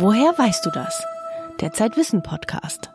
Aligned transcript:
Woher 0.00 0.32
weißt 0.38 0.64
du 0.64 0.70
das? 0.70 1.04
Der 1.60 1.74
Zeitwissen 1.74 2.22
Podcast. 2.22 2.90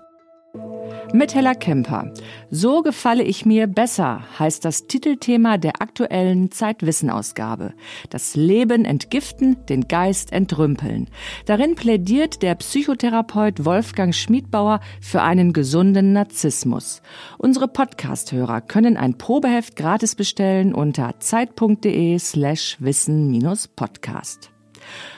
Mit 1.13 1.35
Hella 1.35 1.54
Kemper. 1.54 2.12
So 2.49 2.81
gefalle 2.81 3.21
ich 3.21 3.46
mir 3.46 3.67
besser, 3.67 4.24
heißt 4.39 4.65
das 4.65 4.88
Titelthema 4.88 5.60
der 5.60 5.83
aktuellen 5.83 6.49
Zeitwissen-Ausgabe. 6.49 7.76
Das 8.10 8.36
Leben 8.36 8.86
entgiften, 8.86 9.63
den 9.68 9.87
Geist 9.87 10.31
entrümpeln. 10.31 11.08
Darin 11.46 11.76
plädiert 11.76 12.41
der 12.41 12.55
Psychotherapeut 12.55 13.65
Wolfgang 13.65 14.15
Schmiedbauer 14.15 14.79
für 14.99 15.22
einen 15.22 15.53
gesunden 15.53 16.12
Narzissmus. 16.12 17.03
Unsere 17.38 17.67
Podcast-Hörer 17.67 18.62
können 18.62 18.98
ein 18.98 19.20
Probeheft 19.20 19.76
gratis 19.76 20.16
bestellen 20.16 20.73
unter 20.73 21.20
zeit.de 21.20 22.17
slash 22.17 22.77
wissen-podcast. 22.80 24.55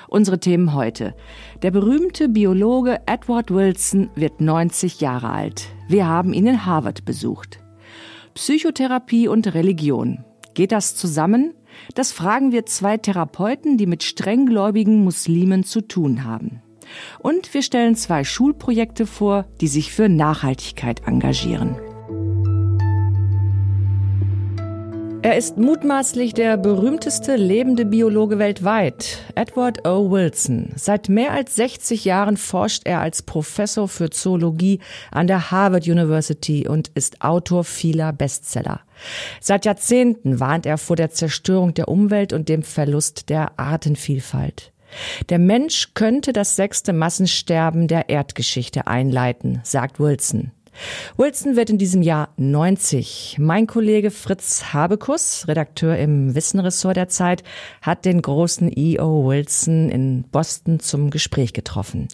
Unsere 0.07 0.39
Themen 0.39 0.73
heute. 0.73 1.15
Der 1.61 1.71
berühmte 1.71 2.29
Biologe 2.29 3.01
Edward 3.05 3.51
Wilson 3.51 4.09
wird 4.15 4.39
90 4.41 5.01
Jahre 5.01 5.29
alt. 5.29 5.67
Wir 5.87 6.07
haben 6.07 6.33
ihn 6.33 6.47
in 6.47 6.65
Harvard 6.65 7.05
besucht. 7.05 7.59
Psychotherapie 8.33 9.27
und 9.27 9.53
Religion. 9.53 10.23
Geht 10.53 10.71
das 10.71 10.95
zusammen? 10.95 11.53
Das 11.93 12.11
fragen 12.11 12.51
wir 12.51 12.65
zwei 12.65 12.97
Therapeuten, 12.97 13.77
die 13.77 13.85
mit 13.85 14.03
strenggläubigen 14.03 15.03
Muslimen 15.03 15.63
zu 15.63 15.81
tun 15.81 16.23
haben. 16.23 16.61
Und 17.19 17.53
wir 17.53 17.61
stellen 17.61 17.95
zwei 17.95 18.23
Schulprojekte 18.23 19.05
vor, 19.05 19.45
die 19.59 19.67
sich 19.67 19.91
für 19.91 20.09
Nachhaltigkeit 20.09 21.05
engagieren. 21.05 21.75
Er 25.27 25.35
ist 25.35 25.57
mutmaßlich 25.57 26.33
der 26.33 26.55
berühmteste 26.55 27.35
lebende 27.35 27.83
Biologe 27.83 28.39
weltweit, 28.39 29.25
Edward 29.35 29.85
O. 29.85 30.09
Wilson. 30.09 30.69
Seit 30.77 31.09
mehr 31.09 31.33
als 31.33 31.57
60 31.57 32.05
Jahren 32.05 32.37
forscht 32.37 32.83
er 32.85 33.01
als 33.01 33.23
Professor 33.23 33.89
für 33.89 34.09
Zoologie 34.09 34.79
an 35.11 35.27
der 35.27 35.51
Harvard 35.51 35.85
University 35.85 36.65
und 36.65 36.91
ist 36.95 37.23
Autor 37.23 37.65
vieler 37.65 38.13
Bestseller. 38.13 38.79
Seit 39.41 39.65
Jahrzehnten 39.65 40.39
warnt 40.39 40.65
er 40.65 40.77
vor 40.77 40.95
der 40.95 41.11
Zerstörung 41.11 41.73
der 41.73 41.89
Umwelt 41.89 42.31
und 42.31 42.47
dem 42.47 42.63
Verlust 42.63 43.27
der 43.27 43.59
Artenvielfalt. 43.59 44.71
Der 45.27 45.39
Mensch 45.39 45.93
könnte 45.93 46.31
das 46.31 46.55
sechste 46.55 46.93
Massensterben 46.93 47.89
der 47.89 48.07
Erdgeschichte 48.07 48.87
einleiten, 48.87 49.59
sagt 49.65 49.99
Wilson. 49.99 50.53
Wilson 51.15 51.55
wird 51.55 51.69
in 51.69 51.77
diesem 51.77 52.01
Jahr 52.01 52.29
90. 52.37 53.37
Mein 53.39 53.67
Kollege 53.67 54.11
Fritz 54.11 54.73
Habekus, 54.73 55.47
Redakteur 55.47 55.97
im 55.97 56.35
Wissenressort 56.35 56.97
der 56.97 57.09
Zeit, 57.09 57.43
hat 57.81 58.05
den 58.05 58.21
großen 58.21 58.71
E.O. 58.75 59.27
Wilson 59.27 59.89
in 59.89 60.23
Boston 60.23 60.79
zum 60.79 61.09
Gespräch 61.09 61.53
getroffen. 61.53 62.07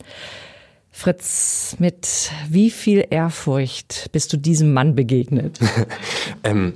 Fritz, 0.91 1.75
mit 1.80 2.31
wie 2.50 2.69
viel 2.69 3.06
Ehrfurcht 3.09 4.09
bist 4.11 4.31
du 4.31 4.38
diesem 4.38 4.73
Mann 4.73 4.94
begegnet? 4.94 5.59
ähm, 6.44 6.75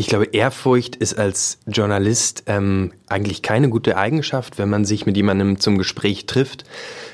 ich 0.00 0.06
glaube, 0.06 0.28
Ehrfurcht 0.32 0.96
ist 0.96 1.18
als 1.18 1.58
Journalist 1.66 2.44
ähm, 2.46 2.92
eigentlich 3.06 3.42
keine 3.42 3.68
gute 3.68 3.98
Eigenschaft, 3.98 4.56
wenn 4.56 4.70
man 4.70 4.86
sich 4.86 5.04
mit 5.04 5.14
jemandem 5.14 5.60
zum 5.60 5.76
Gespräch 5.76 6.24
trifft. 6.24 6.64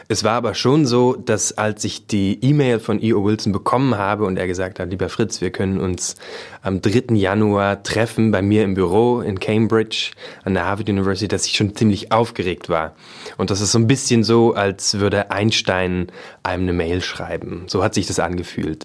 Es 0.07 0.23
war 0.23 0.35
aber 0.35 0.55
schon 0.55 0.87
so, 0.87 1.17
dass 1.17 1.59
als 1.59 1.83
ich 1.83 2.07
die 2.07 2.39
E-Mail 2.41 2.79
von 2.79 3.03
E.O. 3.03 3.25
Wilson 3.25 3.53
bekommen 3.53 3.99
habe 3.99 4.25
und 4.25 4.39
er 4.39 4.47
gesagt 4.47 4.79
hat, 4.79 4.89
lieber 4.89 5.09
Fritz, 5.09 5.41
wir 5.41 5.51
können 5.51 5.81
uns 5.81 6.15
am 6.63 6.81
3. 6.81 7.17
Januar 7.17 7.83
treffen 7.83 8.31
bei 8.31 8.41
mir 8.41 8.63
im 8.63 8.75
Büro 8.75 9.21
in 9.21 9.41
Cambridge 9.41 10.13
an 10.45 10.55
der 10.55 10.67
Harvard 10.67 10.89
University, 10.89 11.27
dass 11.27 11.45
ich 11.45 11.57
schon 11.57 11.75
ziemlich 11.75 12.13
aufgeregt 12.13 12.69
war. 12.69 12.95
Und 13.37 13.51
das 13.51 13.61
ist 13.61 13.73
so 13.73 13.81
ein 13.81 13.89
bisschen 13.89 14.23
so, 14.23 14.55
als 14.55 15.01
würde 15.01 15.33
Einstein 15.33 16.07
einem 16.45 16.63
eine 16.63 16.73
Mail 16.73 17.03
schreiben. 17.03 17.65
So 17.67 17.83
hat 17.83 17.95
sich 17.95 18.07
das 18.07 18.21
angefühlt. 18.21 18.85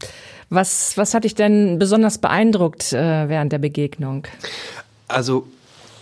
Was, 0.52 0.98
was 0.98 1.14
hat 1.14 1.24
dich 1.24 1.34
denn 1.34 1.80
besonders 1.80 2.20
beeindruckt 2.20 2.94
äh, 2.94 3.30
während 3.30 3.52
der 3.52 3.58
Begegnung? 3.58 4.28
Also 5.08 5.48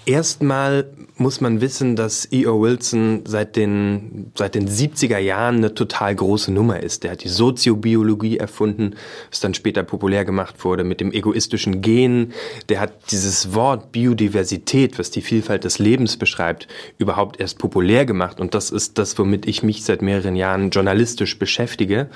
Erstmal 0.09 0.85
muss 1.17 1.39
man 1.39 1.61
wissen, 1.61 1.95
dass 1.95 2.27
E.O. 2.31 2.61
Wilson 2.61 3.21
seit 3.27 3.55
den, 3.55 4.31
seit 4.33 4.55
den 4.55 4.67
70er 4.67 5.19
Jahren 5.19 5.57
eine 5.57 5.75
total 5.75 6.15
große 6.15 6.51
Nummer 6.51 6.81
ist. 6.81 7.03
Der 7.03 7.11
hat 7.11 7.23
die 7.23 7.29
Soziobiologie 7.29 8.38
erfunden, 8.38 8.95
das 9.29 9.39
dann 9.39 9.53
später 9.53 9.83
populär 9.83 10.25
gemacht 10.25 10.63
wurde 10.65 10.83
mit 10.83 10.99
dem 10.99 11.11
egoistischen 11.11 11.81
Gen. 11.81 12.33
Der 12.69 12.79
hat 12.79 13.11
dieses 13.11 13.53
Wort 13.53 13.91
Biodiversität, 13.91 14.97
was 14.97 15.11
die 15.11 15.21
Vielfalt 15.21 15.63
des 15.63 15.77
Lebens 15.77 16.17
beschreibt, 16.17 16.67
überhaupt 16.97 17.39
erst 17.39 17.59
populär 17.59 18.07
gemacht. 18.07 18.39
Und 18.39 18.55
das 18.55 18.71
ist 18.71 18.97
das, 18.97 19.15
womit 19.19 19.47
ich 19.47 19.61
mich 19.61 19.83
seit 19.83 20.01
mehreren 20.01 20.35
Jahren 20.35 20.71
journalistisch 20.71 21.38
beschäftige. 21.38 22.09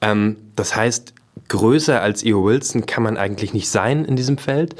Ähm, 0.00 0.36
das 0.54 0.76
heißt, 0.76 1.12
größer 1.48 2.00
als 2.00 2.24
E.O. 2.24 2.44
Wilson 2.44 2.86
kann 2.86 3.02
man 3.02 3.16
eigentlich 3.16 3.52
nicht 3.52 3.68
sein 3.68 4.04
in 4.04 4.16
diesem 4.16 4.38
Feld. 4.38 4.76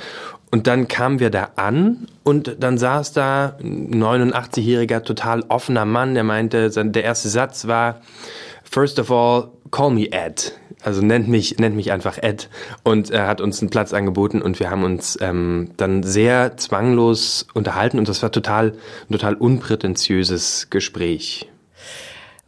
Und 0.50 0.66
dann 0.66 0.86
kamen 0.86 1.18
wir 1.18 1.30
da 1.30 1.50
an 1.56 2.06
und 2.24 2.56
dann 2.60 2.76
saß 2.76 3.14
da 3.14 3.56
ein 3.58 3.94
89-jähriger, 3.94 5.02
total 5.02 5.44
offener 5.48 5.86
Mann, 5.86 6.12
der 6.12 6.24
meinte, 6.24 6.68
der 6.70 7.04
erste 7.04 7.30
Satz 7.30 7.66
war, 7.66 8.02
First 8.62 8.98
of 8.98 9.10
all, 9.10 9.48
call 9.70 9.90
me 9.90 10.10
Ed. 10.12 10.58
Also 10.82 11.00
nennt 11.00 11.28
mich, 11.28 11.58
nennt 11.58 11.76
mich 11.76 11.92
einfach 11.92 12.18
Ed. 12.18 12.48
Und 12.82 13.10
er 13.10 13.26
hat 13.28 13.40
uns 13.40 13.60
einen 13.60 13.70
Platz 13.70 13.92
angeboten 13.92 14.42
und 14.42 14.60
wir 14.60 14.70
haben 14.70 14.84
uns 14.84 15.16
ähm, 15.20 15.70
dann 15.76 16.02
sehr 16.02 16.56
zwanglos 16.56 17.46
unterhalten 17.54 17.98
und 17.98 18.08
das 18.08 18.22
war 18.22 18.32
total, 18.32 18.72
ein 19.08 19.12
total 19.12 19.34
unprätentiöses 19.34 20.68
Gespräch. 20.70 21.51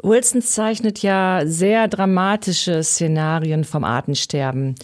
Wilson 0.05 0.43
zeichnet 0.43 1.01
ja 1.01 1.43
sehr 1.47 1.89
dramatische 1.89 2.83
Szenarien 2.85 3.65
vom 3.65 3.85
Artensterben. 3.85 4.75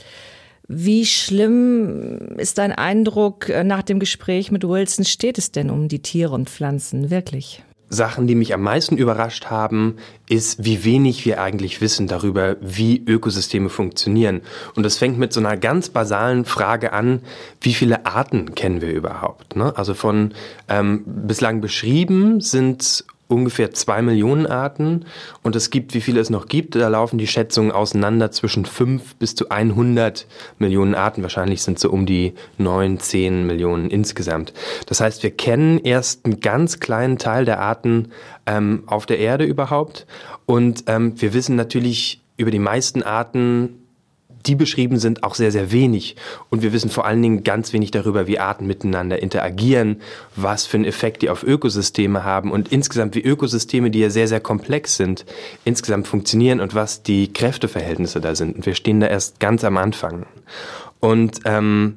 Wie 0.66 1.04
schlimm 1.04 2.36
ist 2.38 2.58
dein 2.58 2.72
Eindruck 2.72 3.48
äh, 3.48 3.62
nach 3.62 3.82
dem 3.82 3.98
Gespräch 3.98 4.50
mit 4.50 4.66
Wilson? 4.66 5.04
Steht 5.04 5.36
es 5.36 5.52
denn 5.52 5.68
um 5.68 5.88
die 5.88 6.00
Tiere 6.00 6.32
und 6.32 6.48
Pflanzen 6.48 7.10
wirklich? 7.10 7.62
Sachen, 7.92 8.28
die 8.28 8.36
mich 8.36 8.54
am 8.54 8.62
meisten 8.62 8.96
überrascht 8.96 9.46
haben, 9.46 9.96
ist, 10.28 10.64
wie 10.64 10.84
wenig 10.84 11.26
wir 11.26 11.42
eigentlich 11.42 11.80
wissen 11.80 12.06
darüber, 12.06 12.56
wie 12.60 13.02
Ökosysteme 13.04 13.68
funktionieren. 13.68 14.42
Und 14.76 14.84
das 14.84 14.96
fängt 14.96 15.18
mit 15.18 15.32
so 15.32 15.40
einer 15.40 15.56
ganz 15.56 15.88
basalen 15.88 16.44
Frage 16.44 16.92
an, 16.92 17.20
wie 17.60 17.74
viele 17.74 18.06
Arten 18.06 18.54
kennen 18.54 18.80
wir 18.80 18.92
überhaupt? 18.92 19.56
Ne? 19.56 19.76
Also 19.76 19.94
von 19.94 20.34
ähm, 20.68 21.02
bislang 21.04 21.60
beschrieben 21.60 22.40
sind 22.40 23.04
ungefähr 23.30 23.70
zwei 23.72 24.02
Millionen 24.02 24.46
Arten 24.46 25.04
und 25.42 25.56
es 25.56 25.70
gibt, 25.70 25.94
wie 25.94 26.00
viele 26.00 26.20
es 26.20 26.30
noch 26.30 26.46
gibt, 26.46 26.74
da 26.74 26.88
laufen 26.88 27.18
die 27.18 27.26
Schätzungen 27.26 27.70
auseinander 27.70 28.30
zwischen 28.30 28.64
fünf 28.64 29.14
bis 29.16 29.34
zu 29.34 29.48
100 29.48 30.26
Millionen 30.58 30.94
Arten. 30.94 31.22
Wahrscheinlich 31.22 31.62
sind 31.62 31.78
so 31.78 31.90
um 31.90 32.06
die 32.06 32.34
neun, 32.58 32.98
zehn 32.98 33.46
Millionen 33.46 33.90
insgesamt. 33.90 34.52
Das 34.86 35.00
heißt, 35.00 35.22
wir 35.22 35.30
kennen 35.30 35.78
erst 35.78 36.24
einen 36.24 36.40
ganz 36.40 36.80
kleinen 36.80 37.18
Teil 37.18 37.44
der 37.44 37.60
Arten 37.60 38.08
ähm, 38.46 38.82
auf 38.86 39.06
der 39.06 39.18
Erde 39.18 39.44
überhaupt 39.44 40.06
und 40.46 40.84
ähm, 40.86 41.20
wir 41.20 41.32
wissen 41.32 41.56
natürlich 41.56 42.22
über 42.36 42.50
die 42.50 42.58
meisten 42.58 43.02
Arten 43.02 43.79
die 44.46 44.54
beschrieben 44.54 44.98
sind, 44.98 45.22
auch 45.22 45.34
sehr, 45.34 45.52
sehr 45.52 45.72
wenig. 45.72 46.16
Und 46.48 46.62
wir 46.62 46.72
wissen 46.72 46.90
vor 46.90 47.04
allen 47.06 47.22
Dingen 47.22 47.44
ganz 47.44 47.72
wenig 47.72 47.90
darüber, 47.90 48.26
wie 48.26 48.38
Arten 48.38 48.66
miteinander 48.66 49.22
interagieren, 49.22 50.00
was 50.36 50.66
für 50.66 50.76
einen 50.76 50.86
Effekt 50.86 51.22
die 51.22 51.30
auf 51.30 51.42
Ökosysteme 51.42 52.24
haben 52.24 52.50
und 52.50 52.72
insgesamt 52.72 53.14
wie 53.14 53.22
Ökosysteme, 53.22 53.90
die 53.90 54.00
ja 54.00 54.10
sehr, 54.10 54.28
sehr 54.28 54.40
komplex 54.40 54.96
sind, 54.96 55.24
insgesamt 55.64 56.08
funktionieren 56.08 56.60
und 56.60 56.74
was 56.74 57.02
die 57.02 57.32
Kräfteverhältnisse 57.32 58.20
da 58.20 58.34
sind. 58.34 58.56
Und 58.56 58.66
wir 58.66 58.74
stehen 58.74 59.00
da 59.00 59.06
erst 59.06 59.40
ganz 59.40 59.64
am 59.64 59.76
Anfang. 59.76 60.26
Und 61.00 61.40
ähm, 61.44 61.96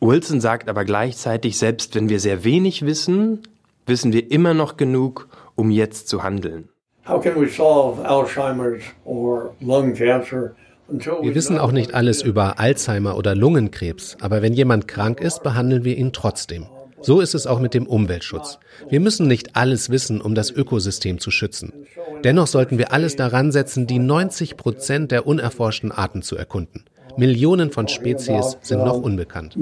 Wilson 0.00 0.40
sagt 0.40 0.68
aber 0.68 0.84
gleichzeitig, 0.84 1.58
selbst 1.58 1.94
wenn 1.94 2.08
wir 2.08 2.18
sehr 2.18 2.44
wenig 2.44 2.84
wissen, 2.84 3.40
wissen 3.86 4.12
wir 4.12 4.30
immer 4.30 4.54
noch 4.54 4.76
genug, 4.76 5.28
um 5.54 5.70
jetzt 5.70 6.08
zu 6.08 6.22
handeln. 6.22 6.68
How 7.06 7.20
can 7.20 7.34
we 7.34 7.48
solve 7.48 8.04
Alzheimer's 8.04 8.82
or 9.04 9.54
lung 9.60 9.94
cancer? 9.94 10.54
Wir 10.92 11.34
wissen 11.34 11.58
auch 11.58 11.72
nicht 11.72 11.94
alles 11.94 12.22
über 12.22 12.58
Alzheimer 12.58 13.16
oder 13.16 13.34
Lungenkrebs, 13.34 14.18
aber 14.20 14.42
wenn 14.42 14.52
jemand 14.52 14.86
krank 14.86 15.20
ist, 15.20 15.42
behandeln 15.42 15.84
wir 15.84 15.96
ihn 15.96 16.12
trotzdem. 16.12 16.66
So 17.00 17.20
ist 17.20 17.34
es 17.34 17.46
auch 17.46 17.58
mit 17.58 17.74
dem 17.74 17.86
Umweltschutz. 17.86 18.58
Wir 18.88 19.00
müssen 19.00 19.26
nicht 19.26 19.56
alles 19.56 19.90
wissen, 19.90 20.20
um 20.20 20.34
das 20.34 20.50
Ökosystem 20.50 21.18
zu 21.18 21.30
schützen. 21.30 21.72
Dennoch 22.22 22.46
sollten 22.46 22.78
wir 22.78 22.92
alles 22.92 23.16
daran 23.16 23.50
setzen, 23.50 23.86
die 23.88 23.98
90 23.98 24.56
Prozent 24.56 25.10
der 25.10 25.26
unerforschten 25.26 25.90
Arten 25.90 26.22
zu 26.22 26.36
erkunden. 26.36 26.84
Millionen 27.16 27.70
von 27.70 27.88
Spezies 27.88 28.56
sind 28.62 28.84
noch 28.84 28.96
unbekannt. 28.96 29.56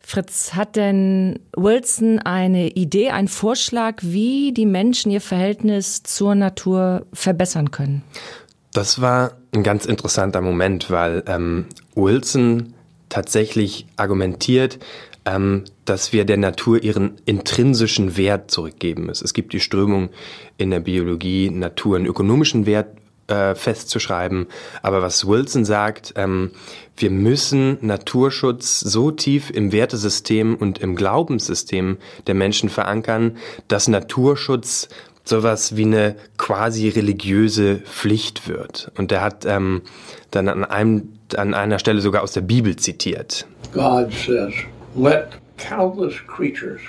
Fritz, 0.00 0.54
hat 0.54 0.76
denn 0.76 1.38
Wilson 1.56 2.18
eine 2.18 2.70
Idee, 2.70 3.10
einen 3.10 3.28
Vorschlag, 3.28 3.96
wie 4.02 4.52
die 4.52 4.66
Menschen 4.66 5.12
ihr 5.12 5.20
Verhältnis 5.20 6.02
zur 6.02 6.34
Natur 6.34 7.06
verbessern 7.12 7.70
können? 7.70 8.02
Das 8.74 9.00
war 9.00 9.34
ein 9.52 9.62
ganz 9.62 9.86
interessanter 9.86 10.40
Moment, 10.40 10.90
weil 10.90 11.22
ähm, 11.28 11.66
Wilson 11.94 12.74
tatsächlich 13.08 13.86
argumentiert, 13.96 14.80
ähm, 15.24 15.62
dass 15.84 16.12
wir 16.12 16.24
der 16.24 16.38
Natur 16.38 16.82
ihren 16.82 17.12
intrinsischen 17.24 18.16
Wert 18.16 18.50
zurückgeben 18.50 19.06
müssen. 19.06 19.24
Es 19.24 19.32
gibt 19.32 19.52
die 19.52 19.60
Strömung 19.60 20.10
in 20.58 20.70
der 20.70 20.80
Biologie, 20.80 21.50
Natur 21.50 21.96
einen 21.96 22.06
ökonomischen 22.06 22.66
Wert 22.66 22.88
äh, 23.28 23.54
festzuschreiben. 23.54 24.48
Aber 24.82 25.02
was 25.02 25.24
Wilson 25.24 25.64
sagt, 25.64 26.12
ähm, 26.16 26.50
wir 26.96 27.10
müssen 27.10 27.78
Naturschutz 27.80 28.80
so 28.80 29.12
tief 29.12 29.50
im 29.50 29.70
Wertesystem 29.70 30.56
und 30.56 30.78
im 30.78 30.96
Glaubenssystem 30.96 31.98
der 32.26 32.34
Menschen 32.34 32.70
verankern, 32.70 33.36
dass 33.68 33.86
Naturschutz 33.86 34.88
sowas 35.24 35.76
wie 35.76 35.84
eine 35.84 36.16
quasi 36.36 36.88
religiöse 36.88 37.76
Pflicht 37.78 38.46
wird. 38.46 38.92
Und 38.96 39.10
er 39.10 39.22
hat 39.22 39.44
ähm, 39.46 39.82
dann 40.30 40.48
an, 40.48 40.64
einem, 40.64 41.08
an 41.36 41.54
einer 41.54 41.78
Stelle 41.78 42.00
sogar 42.00 42.22
aus 42.22 42.32
der 42.32 42.42
Bibel 42.42 42.76
zitiert. 42.76 43.46
God 43.72 44.12
says, 44.12 44.52
let 44.94 45.28
countless 45.56 46.14
creatures 46.26 46.80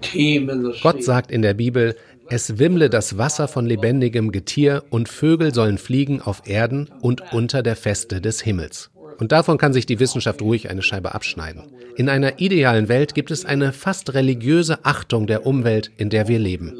teem 0.00 0.48
in 0.48 0.64
the 0.64 0.72
sea. 0.72 0.80
Gott 0.82 1.02
sagt 1.02 1.30
in 1.30 1.42
der 1.42 1.54
Bibel, 1.54 1.96
es 2.28 2.58
wimmle 2.58 2.88
das 2.88 3.18
Wasser 3.18 3.48
von 3.48 3.66
lebendigem 3.66 4.32
Getier 4.32 4.84
und 4.88 5.08
Vögel 5.08 5.52
sollen 5.52 5.76
fliegen 5.76 6.22
auf 6.22 6.42
Erden 6.46 6.88
und 7.00 7.32
unter 7.32 7.62
der 7.62 7.76
Feste 7.76 8.20
des 8.20 8.40
Himmels. 8.40 8.90
Und 9.18 9.32
davon 9.32 9.58
kann 9.58 9.72
sich 9.72 9.84
die 9.84 10.00
Wissenschaft 10.00 10.40
ruhig 10.40 10.70
eine 10.70 10.82
Scheibe 10.82 11.14
abschneiden. 11.14 11.64
In 11.96 12.08
einer 12.08 12.40
idealen 12.40 12.88
Welt 12.88 13.14
gibt 13.14 13.30
es 13.30 13.44
eine 13.44 13.72
fast 13.72 14.14
religiöse 14.14 14.84
Achtung 14.84 15.26
der 15.26 15.44
Umwelt, 15.44 15.90
in 15.98 16.08
der 16.08 16.26
wir 16.28 16.38
leben 16.38 16.72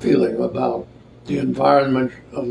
feeling 0.00 0.40
about 0.40 0.86
the 1.26 1.38
environment 1.38 2.10
of 2.32 2.46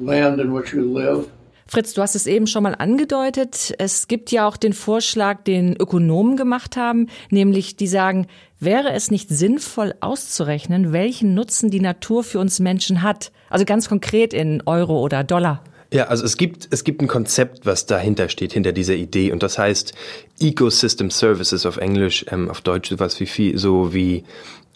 land 0.00 0.40
in 0.40 0.54
which 0.54 0.72
you 0.72 0.82
live. 0.82 1.26
Fritz, 1.66 1.94
du 1.94 2.02
hast 2.02 2.16
es 2.16 2.26
eben 2.26 2.48
schon 2.48 2.64
mal 2.64 2.74
angedeutet. 2.74 3.74
Es 3.78 4.08
gibt 4.08 4.32
ja 4.32 4.48
auch 4.48 4.56
den 4.56 4.72
Vorschlag, 4.72 5.44
den 5.44 5.76
Ökonomen 5.76 6.36
gemacht 6.36 6.76
haben, 6.76 7.06
nämlich 7.30 7.76
die 7.76 7.86
sagen, 7.86 8.26
wäre 8.58 8.92
es 8.92 9.12
nicht 9.12 9.28
sinnvoll 9.28 9.94
auszurechnen, 10.00 10.92
welchen 10.92 11.34
Nutzen 11.34 11.70
die 11.70 11.78
Natur 11.78 12.24
für 12.24 12.40
uns 12.40 12.58
Menschen 12.58 13.02
hat? 13.02 13.30
Also 13.50 13.64
ganz 13.64 13.88
konkret 13.88 14.34
in 14.34 14.64
Euro 14.66 15.00
oder 15.00 15.22
Dollar. 15.22 15.62
Ja, 15.92 16.04
also 16.06 16.24
es 16.24 16.36
gibt, 16.36 16.66
es 16.72 16.82
gibt 16.82 17.02
ein 17.02 17.08
Konzept, 17.08 17.66
was 17.66 17.86
dahinter 17.86 18.28
steht, 18.28 18.52
hinter 18.52 18.72
dieser 18.72 18.94
Idee. 18.94 19.30
Und 19.30 19.44
das 19.44 19.56
heißt 19.56 19.92
Ecosystem 20.40 21.10
Services 21.10 21.66
auf 21.66 21.76
Englisch, 21.76 22.26
ähm, 22.30 22.50
auf 22.50 22.62
Deutsch 22.62 22.90
sowas 22.90 23.20
wie, 23.20 23.56
so 23.56 23.94
wie 23.94 24.24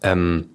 ähm, 0.05 0.47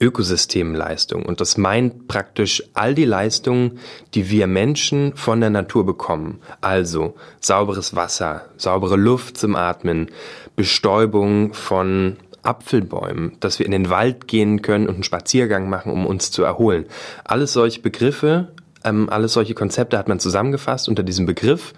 Ökosystemleistung. 0.00 1.24
Und 1.24 1.40
das 1.40 1.56
meint 1.56 2.08
praktisch 2.08 2.62
all 2.74 2.94
die 2.94 3.04
Leistungen, 3.04 3.78
die 4.14 4.30
wir 4.30 4.46
Menschen 4.46 5.14
von 5.16 5.40
der 5.40 5.50
Natur 5.50 5.86
bekommen. 5.86 6.40
Also 6.60 7.14
sauberes 7.40 7.94
Wasser, 7.94 8.46
saubere 8.56 8.96
Luft 8.96 9.38
zum 9.38 9.56
Atmen, 9.56 10.10
Bestäubung 10.56 11.54
von 11.54 12.16
Apfelbäumen, 12.42 13.36
dass 13.40 13.58
wir 13.58 13.66
in 13.66 13.72
den 13.72 13.90
Wald 13.90 14.28
gehen 14.28 14.62
können 14.62 14.86
und 14.86 14.94
einen 14.94 15.04
Spaziergang 15.04 15.68
machen, 15.68 15.90
um 15.90 16.06
uns 16.06 16.30
zu 16.30 16.42
erholen. 16.42 16.86
Alles 17.24 17.52
solche 17.52 17.80
Begriffe, 17.80 18.52
ähm, 18.84 19.08
alles 19.08 19.32
solche 19.32 19.54
Konzepte 19.54 19.98
hat 19.98 20.08
man 20.08 20.20
zusammengefasst 20.20 20.88
unter 20.88 21.02
diesem 21.02 21.26
Begriff 21.26 21.72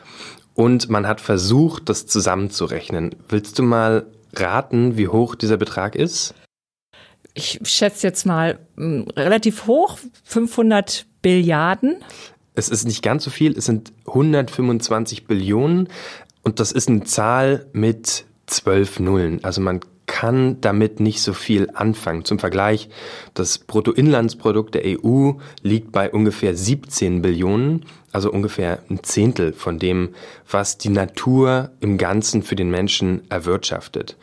und 0.54 0.88
man 0.88 1.06
hat 1.06 1.20
versucht, 1.20 1.88
das 1.88 2.06
zusammenzurechnen. 2.06 3.14
Willst 3.28 3.58
du 3.58 3.62
mal 3.62 4.06
raten, 4.34 4.96
wie 4.96 5.08
hoch 5.08 5.34
dieser 5.34 5.56
Betrag 5.56 5.94
ist? 5.94 6.34
Ich 7.36 7.60
schätze 7.64 8.06
jetzt 8.06 8.26
mal 8.26 8.58
hm, 8.76 9.06
relativ 9.16 9.66
hoch, 9.66 9.98
500 10.24 11.06
Billiarden. 11.22 11.96
Es 12.54 12.68
ist 12.68 12.86
nicht 12.86 13.02
ganz 13.02 13.24
so 13.24 13.30
viel, 13.30 13.56
es 13.56 13.66
sind 13.66 13.92
125 14.06 15.26
Billionen 15.26 15.88
und 16.42 16.58
das 16.58 16.72
ist 16.72 16.88
eine 16.88 17.04
Zahl 17.04 17.66
mit 17.72 18.24
zwölf 18.46 18.98
Nullen. 18.98 19.44
Also 19.44 19.60
man 19.60 19.80
kann 20.06 20.60
damit 20.60 21.00
nicht 21.00 21.20
so 21.20 21.34
viel 21.34 21.68
anfangen. 21.74 22.24
Zum 22.24 22.38
Vergleich, 22.38 22.88
das 23.34 23.58
Bruttoinlandsprodukt 23.58 24.74
der 24.74 24.84
EU 24.86 25.32
liegt 25.62 25.92
bei 25.92 26.10
ungefähr 26.10 26.56
17 26.56 27.20
Billionen, 27.22 27.84
also 28.12 28.30
ungefähr 28.30 28.78
ein 28.88 29.02
Zehntel 29.02 29.52
von 29.52 29.78
dem, 29.78 30.14
was 30.50 30.78
die 30.78 30.88
Natur 30.88 31.72
im 31.80 31.98
Ganzen 31.98 32.42
für 32.42 32.56
den 32.56 32.70
Menschen 32.70 33.28
erwirtschaftet. 33.30 34.16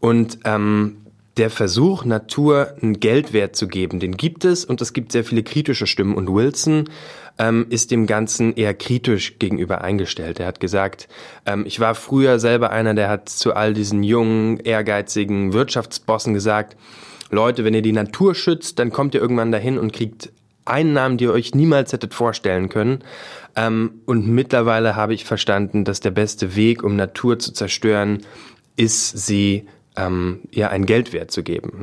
Und 0.00 0.38
ähm, 0.44 1.05
der 1.36 1.50
Versuch, 1.50 2.04
Natur 2.04 2.74
einen 2.80 2.98
Geldwert 2.98 3.56
zu 3.56 3.68
geben, 3.68 4.00
den 4.00 4.16
gibt 4.16 4.44
es 4.44 4.64
und 4.64 4.80
es 4.80 4.92
gibt 4.92 5.12
sehr 5.12 5.24
viele 5.24 5.42
kritische 5.42 5.86
Stimmen. 5.86 6.14
Und 6.14 6.32
Wilson 6.32 6.88
ähm, 7.38 7.66
ist 7.68 7.90
dem 7.90 8.06
Ganzen 8.06 8.54
eher 8.54 8.72
kritisch 8.72 9.38
gegenüber 9.38 9.82
eingestellt. 9.82 10.40
Er 10.40 10.46
hat 10.46 10.60
gesagt, 10.60 11.08
ähm, 11.44 11.64
ich 11.66 11.78
war 11.78 11.94
früher 11.94 12.38
selber 12.38 12.70
einer, 12.70 12.94
der 12.94 13.10
hat 13.10 13.28
zu 13.28 13.54
all 13.54 13.74
diesen 13.74 14.02
jungen, 14.02 14.58
ehrgeizigen 14.60 15.52
Wirtschaftsbossen 15.52 16.32
gesagt, 16.32 16.76
Leute, 17.30 17.64
wenn 17.64 17.74
ihr 17.74 17.82
die 17.82 17.92
Natur 17.92 18.34
schützt, 18.34 18.78
dann 18.78 18.90
kommt 18.90 19.14
ihr 19.14 19.20
irgendwann 19.20 19.52
dahin 19.52 19.78
und 19.78 19.92
kriegt 19.92 20.32
Einnahmen, 20.64 21.18
die 21.18 21.24
ihr 21.24 21.32
euch 21.32 21.54
niemals 21.54 21.92
hättet 21.92 22.14
vorstellen 22.14 22.70
können. 22.70 23.00
Ähm, 23.56 24.00
und 24.06 24.26
mittlerweile 24.26 24.96
habe 24.96 25.12
ich 25.12 25.24
verstanden, 25.24 25.84
dass 25.84 26.00
der 26.00 26.12
beste 26.12 26.56
Weg, 26.56 26.82
um 26.82 26.96
Natur 26.96 27.38
zu 27.38 27.52
zerstören, 27.52 28.22
ist, 28.76 29.26
sie 29.26 29.66
ähm, 29.96 30.40
ja 30.50 30.68
einen 30.68 30.86
Geldwert 30.86 31.30
zu 31.30 31.42
geben. 31.42 31.82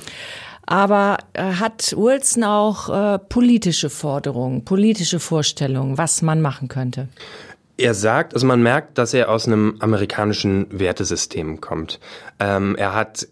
Aber 0.65 1.17
äh, 1.33 1.43
hat 1.43 1.93
Wilson 1.97 2.43
auch 2.43 2.89
äh, 2.89 3.19
politische 3.19 3.89
Forderungen, 3.89 4.63
politische 4.63 5.19
Vorstellungen, 5.19 5.97
was 5.97 6.21
man 6.21 6.41
machen 6.41 6.69
könnte? 6.69 7.09
Er 7.75 7.93
sagt, 7.93 8.33
also 8.33 8.45
man 8.45 8.61
merkt, 8.61 8.97
dass 8.97 9.13
er 9.13 9.29
aus 9.29 9.47
einem 9.47 9.75
amerikanischen 9.79 10.67
Wertesystem 10.69 11.59
kommt. 11.59 11.99
Ähm, 12.39 12.75
er 12.75 12.93
hat 12.93 13.27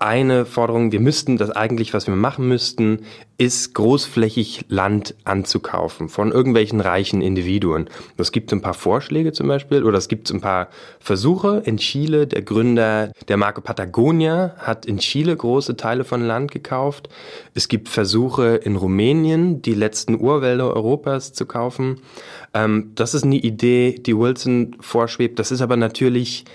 eine 0.00 0.46
Forderung, 0.46 0.92
wir 0.92 1.00
müssten 1.00 1.36
das 1.36 1.50
eigentlich, 1.50 1.92
was 1.92 2.06
wir 2.06 2.16
machen 2.16 2.48
müssten, 2.48 3.00
ist 3.36 3.74
großflächig 3.74 4.64
Land 4.68 5.14
anzukaufen 5.24 6.08
von 6.08 6.32
irgendwelchen 6.32 6.80
reichen 6.80 7.20
Individuen. 7.20 7.88
Es 8.16 8.32
gibt 8.32 8.50
ein 8.52 8.62
paar 8.62 8.72
Vorschläge 8.72 9.32
zum 9.32 9.46
Beispiel 9.46 9.84
oder 9.84 9.98
es 9.98 10.08
gibt 10.08 10.30
ein 10.30 10.40
paar 10.40 10.68
Versuche 11.00 11.62
in 11.66 11.76
Chile. 11.76 12.26
Der 12.26 12.40
Gründer 12.40 13.12
der 13.28 13.36
Marke 13.36 13.60
Patagonia 13.60 14.54
hat 14.56 14.86
in 14.86 14.98
Chile 14.98 15.36
große 15.36 15.76
Teile 15.76 16.04
von 16.04 16.22
Land 16.22 16.50
gekauft. 16.50 17.10
Es 17.54 17.68
gibt 17.68 17.90
Versuche 17.90 18.56
in 18.56 18.76
Rumänien, 18.76 19.60
die 19.60 19.74
letzten 19.74 20.18
Urwälder 20.18 20.74
Europas 20.74 21.34
zu 21.34 21.44
kaufen. 21.44 22.00
Ähm, 22.54 22.92
das 22.94 23.12
ist 23.12 23.24
eine 23.24 23.36
Idee, 23.36 23.98
die 23.98 24.16
Wilson 24.16 24.76
vorschwebt. 24.80 25.38
Das 25.38 25.50
ist 25.50 25.60
aber 25.60 25.76
natürlich 25.76 26.46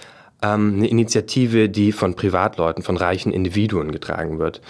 ähm, 0.45 0.75
eine 0.77 0.88
Initiative, 0.88 1.69
die 1.69 1.92
von 1.92 2.15
Privatleuten, 2.15 2.83
von 2.83 2.97
reichen 2.97 3.31
Individuen 3.31 3.92
getragen 3.92 4.39
wird. 4.39 4.62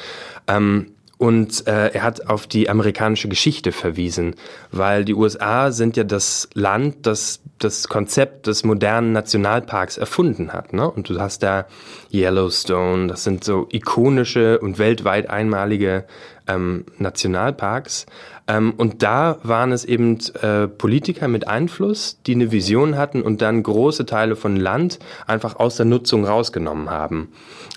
Ähm, 0.48 0.95
und 1.18 1.66
äh, 1.68 1.90
er 1.94 2.04
hat 2.04 2.28
auf 2.28 2.48
die 2.48 2.70
amerikanische 2.70 3.30
Geschichte 3.30 3.72
verwiesen, 3.72 4.36
weil 4.72 5.06
die 5.06 5.14
USA 5.14 5.72
sind 5.72 5.96
ja 5.98 6.04
das 6.04 6.50
Land, 6.54 7.06
das 7.06 7.42
das 7.58 7.88
Konzept 7.88 8.48
des 8.48 8.64
modernen 8.64 9.14
Nationalparks 9.14 9.98
erfunden 9.98 10.52
hat. 10.52 10.74
Ne? 10.74 10.90
Und 10.90 11.10
du 11.10 11.20
hast 11.20 11.42
da 11.42 11.66
Yellowstone, 12.14 13.08
das 13.08 13.24
sind 13.24 13.44
so 13.44 13.68
ikonische 13.72 14.60
und 14.60 14.78
weltweit 14.78 15.30
einmalige 15.30 16.06
ähm, 16.48 16.86
Nationalparks. 16.98 18.08
Ähm, 18.48 18.74
und 18.76 19.04
da 19.04 19.40
waren 19.44 19.72
es 19.72 19.86
eben 19.86 20.20
äh, 20.42 20.68
Politiker 20.68 21.28
mit 21.28 21.48
Einfluss, 21.48 22.20
die 22.26 22.36
eine 22.36 22.52
Vision 22.52 22.98
hatten 22.98 23.22
und 23.22 23.42
dann 23.42 23.64
große 23.64 24.06
Teile 24.06 24.36
von 24.36 24.58
Land 24.58 25.00
einfach 25.26 25.56
aus 25.56 25.78
der 25.78 25.86
Nutzung 25.86 26.26
rausgenommen 26.26 26.90
haben. 26.90 27.30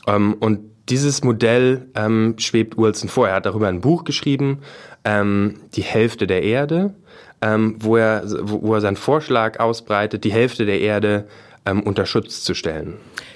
Ähm, 0.07 0.35
und 0.41 0.61
dieses 0.89 1.23
Modell 1.23 1.87
ähm, 1.95 2.35
schwebt 2.39 2.77
Wilson 2.77 3.09
vor. 3.09 3.29
Er 3.29 3.37
hat 3.37 3.47
darüber 3.47 3.69
ein 3.69 3.81
Buch 3.81 4.05
geschrieben, 4.05 4.61
ähm, 5.05 5.61
Die 5.75 5.83
Hälfte 5.83 6.27
der 6.27 6.43
Erde, 6.43 6.95
ähm, 7.41 7.77
wo, 7.79 7.97
er, 7.97 8.25
wo, 8.43 8.75
er 8.75 8.81
seinen 8.81 8.97
Vorschlag 8.97 9.61
ausbreitet, 9.61 10.25
die 10.25 10.33
Hälfte 10.33 10.67
der 10.67 10.81
Erde 10.81 11.29
ähm, 11.67 11.83
unter 11.83 12.07
Schutz 12.07 12.43
zu 12.43 12.55
stellen. 12.55 12.95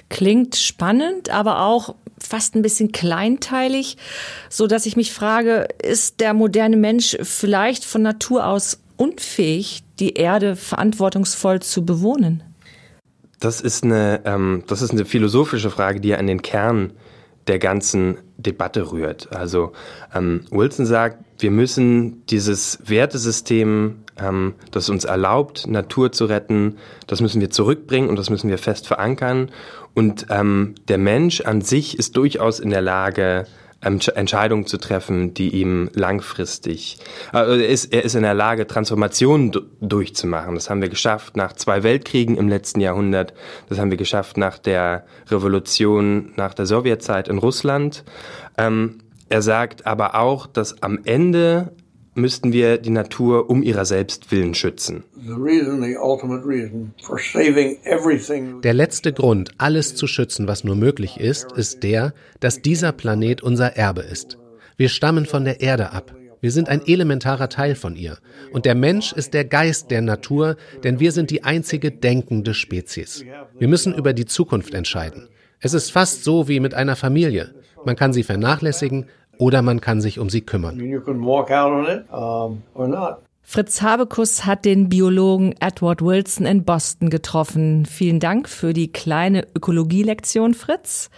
Klingt 0.09 0.55
spannend, 0.55 1.29
aber 1.29 1.61
auch 1.61 1.95
fast 2.19 2.55
ein 2.55 2.61
bisschen 2.61 2.91
kleinteilig, 2.91 3.97
so 4.49 4.67
dass 4.67 4.85
ich 4.85 4.95
mich 4.95 5.13
frage, 5.13 5.67
ist 5.81 6.19
der 6.19 6.33
moderne 6.33 6.77
Mensch 6.77 7.17
vielleicht 7.21 7.85
von 7.85 8.01
Natur 8.01 8.45
aus 8.45 8.79
unfähig, 8.97 9.83
die 9.99 10.13
Erde 10.13 10.55
verantwortungsvoll 10.55 11.61
zu 11.61 11.85
bewohnen? 11.85 12.43
Das 13.39 13.59
ist 13.59 13.83
eine, 13.83 14.21
ähm, 14.25 14.63
das 14.67 14.81
ist 14.81 14.91
eine 14.91 15.05
philosophische 15.05 15.69
Frage, 15.69 15.99
die 15.99 16.09
ja 16.09 16.17
an 16.17 16.27
den 16.27 16.41
Kern 16.41 16.93
der 17.47 17.59
ganzen 17.59 18.17
Debatte 18.37 18.91
rührt. 18.91 19.33
Also 19.35 19.73
ähm, 20.13 20.45
Wilson 20.51 20.85
sagt, 20.85 21.23
wir 21.39 21.51
müssen 21.51 22.25
dieses 22.27 22.79
Wertesystem, 22.85 24.03
ähm, 24.17 24.55
das 24.71 24.89
uns 24.89 25.03
erlaubt, 25.05 25.67
Natur 25.67 26.11
zu 26.11 26.25
retten, 26.25 26.77
das 27.07 27.21
müssen 27.21 27.41
wir 27.41 27.49
zurückbringen 27.49 28.09
und 28.09 28.17
das 28.17 28.29
müssen 28.29 28.49
wir 28.49 28.57
fest 28.57 28.87
verankern. 28.87 29.51
Und 29.93 30.27
ähm, 30.29 30.75
der 30.87 30.97
Mensch 30.97 31.41
an 31.41 31.61
sich 31.61 31.99
ist 31.99 32.17
durchaus 32.17 32.59
in 32.59 32.69
der 32.69 32.81
Lage, 32.81 33.45
Entscheidungen 33.83 34.65
zu 34.65 34.77
treffen, 34.77 35.33
die 35.33 35.49
ihm 35.49 35.89
langfristig, 35.93 36.97
also 37.31 37.53
er, 37.53 37.67
ist, 37.67 37.93
er 37.93 38.03
ist 38.03 38.15
in 38.15 38.23
der 38.23 38.33
Lage, 38.33 38.65
Transformationen 38.67 39.51
durchzumachen. 39.81 40.55
Das 40.55 40.69
haben 40.69 40.81
wir 40.81 40.89
geschafft 40.89 41.35
nach 41.37 41.53
zwei 41.53 41.83
Weltkriegen 41.83 42.37
im 42.37 42.49
letzten 42.49 42.79
Jahrhundert. 42.79 43.33
Das 43.69 43.79
haben 43.79 43.91
wir 43.91 43.97
geschafft 43.97 44.37
nach 44.37 44.57
der 44.57 45.05
Revolution, 45.29 46.33
nach 46.35 46.53
der 46.53 46.65
Sowjetzeit 46.65 47.27
in 47.27 47.37
Russland. 47.37 48.03
Ähm, 48.57 48.99
er 49.29 49.41
sagt 49.41 49.85
aber 49.85 50.15
auch, 50.15 50.47
dass 50.47 50.81
am 50.83 50.99
Ende 51.05 51.71
müssten 52.15 52.53
wir 52.53 52.77
die 52.77 52.89
Natur 52.89 53.49
um 53.49 53.63
ihrer 53.63 53.85
selbst 53.85 54.31
willen 54.31 54.53
schützen. 54.53 55.03
Der 58.63 58.73
letzte 58.73 59.13
Grund, 59.13 59.51
alles 59.57 59.95
zu 59.95 60.07
schützen, 60.07 60.47
was 60.47 60.63
nur 60.63 60.75
möglich 60.75 61.19
ist, 61.19 61.51
ist 61.53 61.83
der, 61.83 62.13
dass 62.39 62.61
dieser 62.61 62.91
Planet 62.91 63.41
unser 63.41 63.75
Erbe 63.77 64.01
ist. 64.01 64.37
Wir 64.77 64.89
stammen 64.89 65.25
von 65.25 65.45
der 65.45 65.61
Erde 65.61 65.91
ab. 65.91 66.15
Wir 66.41 66.51
sind 66.51 66.67
ein 66.67 66.85
elementarer 66.85 67.47
Teil 67.47 67.73
von 67.73 67.95
ihr. 67.95 68.17
Und 68.51 68.65
der 68.65 68.75
Mensch 68.75 69.13
ist 69.13 69.33
der 69.33 69.45
Geist 69.45 69.91
der 69.91 70.01
Natur, 70.01 70.57
denn 70.83 70.99
wir 70.99 71.13
sind 71.13 71.31
die 71.31 71.43
einzige 71.43 71.89
denkende 71.89 72.53
Spezies. 72.53 73.23
Wir 73.57 73.69
müssen 73.69 73.93
über 73.93 74.11
die 74.11 74.25
Zukunft 74.25 74.73
entscheiden. 74.73 75.29
Es 75.61 75.73
ist 75.73 75.91
fast 75.91 76.25
so 76.25 76.49
wie 76.49 76.59
mit 76.59 76.73
einer 76.73 76.97
Familie. 76.97 77.55
Man 77.85 77.95
kann 77.95 78.11
sie 78.11 78.23
vernachlässigen, 78.23 79.05
oder 79.43 79.61
man 79.61 79.81
kann 79.81 79.99
sich 79.99 80.19
um 80.19 80.29
sie 80.29 80.39
kümmern. 80.39 80.79
Fritz 83.45 83.81
Habekus 83.81 84.45
hat 84.45 84.63
den 84.63 84.87
Biologen 84.87 85.53
Edward 85.59 86.01
Wilson 86.01 86.45
in 86.45 86.63
Boston 86.63 87.09
getroffen. 87.09 87.85
Vielen 87.85 88.21
Dank 88.21 88.47
für 88.47 88.71
die 88.71 88.91
kleine 88.91 89.45
Ökologielektion, 89.53 90.53
Fritz. 90.53 91.09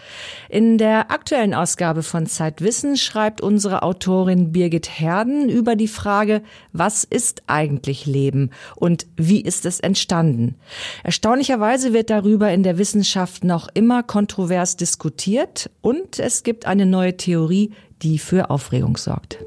In 0.50 0.80
der 0.80 1.12
aktuellen 1.12 1.54
Ausgabe 1.54 2.02
von 2.02 2.26
Zeitwissen 2.26 2.98
schreibt 2.98 3.42
unsere 3.42 3.84
Autorin 3.84 4.52
Birgit 4.52 4.90
Herden 4.90 5.50
über 5.50 5.76
die 5.76 5.88
Frage, 5.88 6.42
was 6.74 7.04
ist 7.04 7.44
eigentlich 7.46 8.08
Leben 8.08 8.50
und 8.76 9.06
wie 9.18 9.42
ist 9.42 9.68
es 9.68 9.80
entstanden? 9.80 10.56
Erstaunlicherweise 11.04 11.94
wird 11.94 12.10
darüber 12.10 12.52
in 12.52 12.64
der 12.64 12.80
Wissenschaft 12.80 13.44
noch 13.44 13.70
immer 13.76 14.02
kontrovers 14.02 14.78
diskutiert 14.78 15.70
und 15.82 16.18
es 16.18 16.42
gibt 16.42 16.66
eine 16.66 16.88
neue 16.88 17.16
Theorie, 17.16 17.72
die 18.06 18.20
für 18.20 18.52
Aufregung 18.52 18.98
sorgt. 18.98 19.40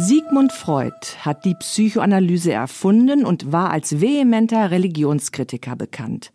Sigmund 0.00 0.52
Freud 0.52 0.94
hat 1.22 1.44
die 1.44 1.56
Psychoanalyse 1.56 2.52
erfunden 2.52 3.26
und 3.26 3.50
war 3.50 3.72
als 3.72 4.00
vehementer 4.00 4.70
Religionskritiker 4.70 5.74
bekannt. 5.74 6.30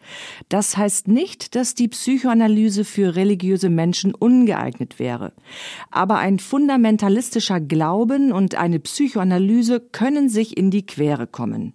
Das 0.50 0.76
heißt 0.76 1.08
nicht, 1.08 1.56
dass 1.56 1.74
die 1.74 1.88
Psychoanalyse 1.88 2.84
für 2.84 3.16
religiöse 3.16 3.70
Menschen 3.70 4.14
ungeeignet 4.14 5.00
wäre. 5.00 5.32
Aber 5.92 6.18
ein 6.18 6.40
fundamentalistischer 6.40 7.62
Glauben 7.62 8.34
und 8.34 8.56
eine 8.56 8.82
Psychoanalyse 8.82 9.80
können 9.80 10.28
sich 10.28 10.58
in 10.58 10.70
die 10.70 10.86
Quere 10.86 11.26
kommen. 11.26 11.72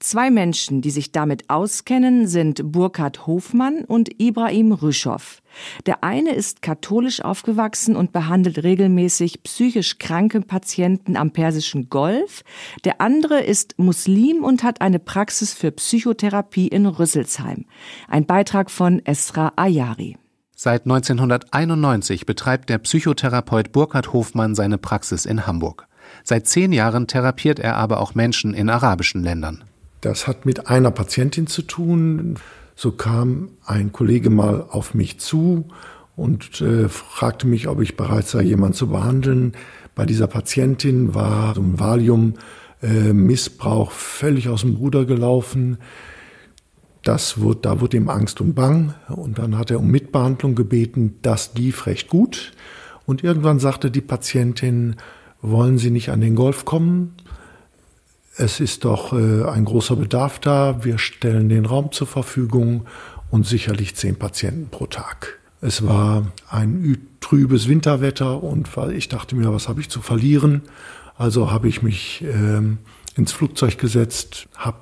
Zwei 0.00 0.32
Menschen, 0.32 0.82
die 0.82 0.90
sich 0.90 1.12
damit 1.12 1.48
auskennen, 1.50 2.26
sind 2.26 2.72
Burkhard 2.72 3.28
Hofmann 3.28 3.84
und 3.84 4.20
Ibrahim 4.20 4.72
Rüschow. 4.72 5.40
Der 5.86 6.04
eine 6.04 6.34
ist 6.34 6.62
katholisch 6.62 7.20
aufgewachsen 7.22 7.96
und 7.96 8.12
behandelt 8.12 8.62
regelmäßig 8.62 9.42
psychisch 9.42 9.98
kranke 9.98 10.40
Patienten 10.40 11.16
am 11.16 11.30
Persischen 11.30 11.88
Golf. 11.88 12.42
Der 12.84 13.00
andere 13.00 13.40
ist 13.40 13.78
Muslim 13.78 14.44
und 14.44 14.62
hat 14.62 14.80
eine 14.80 14.98
Praxis 14.98 15.54
für 15.54 15.70
Psychotherapie 15.70 16.68
in 16.68 16.86
Rüsselsheim. 16.86 17.66
Ein 18.08 18.26
Beitrag 18.26 18.70
von 18.70 19.04
Esra 19.04 19.52
Ayari. 19.56 20.16
Seit 20.56 20.86
1991 20.86 22.26
betreibt 22.26 22.68
der 22.68 22.78
Psychotherapeut 22.78 23.70
Burkhard 23.70 24.12
Hofmann 24.12 24.56
seine 24.56 24.76
Praxis 24.76 25.24
in 25.24 25.46
Hamburg. 25.46 25.86
Seit 26.24 26.48
zehn 26.48 26.72
Jahren 26.72 27.06
therapiert 27.06 27.58
er 27.58 27.76
aber 27.76 28.00
auch 28.00 28.14
Menschen 28.14 28.54
in 28.54 28.68
arabischen 28.68 29.22
Ländern. 29.22 29.62
Das 30.00 30.26
hat 30.26 30.46
mit 30.46 30.68
einer 30.68 30.90
Patientin 30.90 31.46
zu 31.46 31.62
tun. 31.62 32.38
So 32.80 32.92
kam 32.92 33.50
ein 33.66 33.90
Kollege 33.90 34.30
mal 34.30 34.64
auf 34.70 34.94
mich 34.94 35.18
zu 35.18 35.66
und 36.14 36.60
äh, 36.60 36.88
fragte 36.88 37.48
mich, 37.48 37.66
ob 37.66 37.80
ich 37.80 37.96
bereit 37.96 38.28
sei, 38.28 38.42
jemanden 38.42 38.76
zu 38.76 38.86
behandeln. 38.86 39.54
Bei 39.96 40.06
dieser 40.06 40.28
Patientin 40.28 41.12
war 41.12 41.56
so 41.56 41.60
ein 41.60 41.80
Valium-Missbrauch 41.80 43.90
äh, 43.90 43.94
völlig 43.94 44.48
aus 44.48 44.60
dem 44.60 44.76
Ruder 44.76 45.06
gelaufen. 45.06 45.78
Das 47.02 47.40
wurde, 47.40 47.62
da 47.62 47.80
wurde 47.80 47.96
ihm 47.96 48.08
Angst 48.08 48.40
und 48.40 48.54
Bang 48.54 48.94
und 49.08 49.38
dann 49.38 49.58
hat 49.58 49.72
er 49.72 49.80
um 49.80 49.88
Mitbehandlung 49.88 50.54
gebeten. 50.54 51.16
Das 51.22 51.54
lief 51.56 51.86
recht 51.86 52.08
gut. 52.08 52.52
Und 53.06 53.24
irgendwann 53.24 53.58
sagte 53.58 53.90
die 53.90 54.02
Patientin, 54.02 54.94
wollen 55.42 55.78
Sie 55.78 55.90
nicht 55.90 56.10
an 56.10 56.20
den 56.20 56.36
Golf 56.36 56.64
kommen? 56.64 57.16
Es 58.38 58.60
ist 58.60 58.84
doch 58.84 59.12
äh, 59.12 59.44
ein 59.44 59.64
großer 59.64 59.96
Bedarf 59.96 60.38
da. 60.38 60.84
Wir 60.84 60.98
stellen 60.98 61.48
den 61.48 61.66
Raum 61.66 61.92
zur 61.92 62.06
Verfügung 62.06 62.86
und 63.30 63.46
sicherlich 63.46 63.96
zehn 63.96 64.16
Patienten 64.16 64.68
pro 64.70 64.86
Tag. 64.86 65.38
Es 65.60 65.84
war 65.84 66.30
ein 66.48 66.98
trübes 67.20 67.68
Winterwetter 67.68 68.42
und 68.42 68.68
ich 68.94 69.08
dachte 69.08 69.34
mir, 69.34 69.52
was 69.52 69.68
habe 69.68 69.80
ich 69.80 69.90
zu 69.90 70.00
verlieren? 70.00 70.62
Also 71.16 71.50
habe 71.50 71.68
ich 71.68 71.82
mich 71.82 72.22
ähm, 72.22 72.78
ins 73.16 73.32
Flugzeug 73.32 73.76
gesetzt, 73.76 74.48
habe 74.56 74.78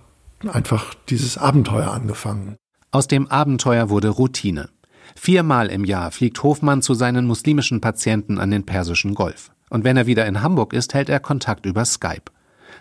einfach 0.47 0.93
dieses 1.09 1.39
Abenteuer 1.39 1.91
angefangen. 1.91 2.57
Aus 2.91 3.09
dem 3.09 3.27
Abenteuer 3.29 3.89
wurde 3.89 4.11
Routine. 4.11 4.69
Viermal 5.15 5.69
im 5.69 5.85
Jahr 5.85 6.11
fliegt 6.11 6.43
Hofmann 6.43 6.83
zu 6.83 6.93
seinen 6.93 7.27
muslimischen 7.27 7.81
Patienten 7.81 8.39
an 8.39 8.51
den 8.51 8.67
Persischen 8.67 9.15
Golf. 9.15 9.51
Und 9.71 9.83
wenn 9.83 9.97
er 9.97 10.07
wieder 10.07 10.27
in 10.27 10.43
Hamburg 10.43 10.75
ist, 10.75 10.93
hält 10.93 11.09
er 11.09 11.21
Kontakt 11.21 11.65
über 11.65 11.87
Skype. 11.87 12.31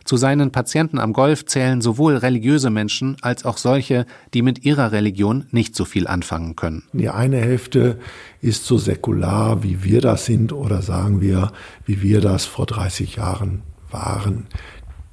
Zu 0.05 0.17
seinen 0.17 0.51
Patienten 0.51 0.99
am 0.99 1.13
Golf 1.13 1.45
zählen 1.45 1.81
sowohl 1.81 2.15
religiöse 2.15 2.69
Menschen 2.69 3.17
als 3.21 3.43
auch 3.43 3.57
solche, 3.57 4.05
die 4.35 4.43
mit 4.43 4.63
ihrer 4.63 4.91
Religion 4.91 5.45
nicht 5.49 5.75
so 5.75 5.83
viel 5.83 6.05
anfangen 6.05 6.55
können. 6.55 6.83
Die 6.93 7.09
eine 7.09 7.37
Hälfte 7.37 7.97
ist 8.39 8.65
so 8.65 8.77
säkular, 8.77 9.63
wie 9.63 9.83
wir 9.83 10.01
das 10.01 10.25
sind, 10.25 10.53
oder 10.53 10.83
sagen 10.83 11.21
wir, 11.21 11.51
wie 11.87 12.03
wir 12.03 12.21
das 12.21 12.45
vor 12.45 12.67
30 12.67 13.15
Jahren 13.15 13.63
waren. 13.89 14.45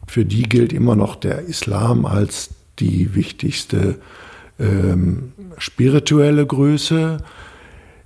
Für 0.06 0.26
die 0.26 0.42
gilt 0.42 0.74
immer 0.74 0.94
noch 0.94 1.16
der 1.16 1.40
Islam 1.40 2.04
als 2.04 2.50
die 2.78 3.14
wichtigste 3.14 3.98
ähm, 4.58 5.32
spirituelle 5.56 6.44
Größe. 6.44 7.16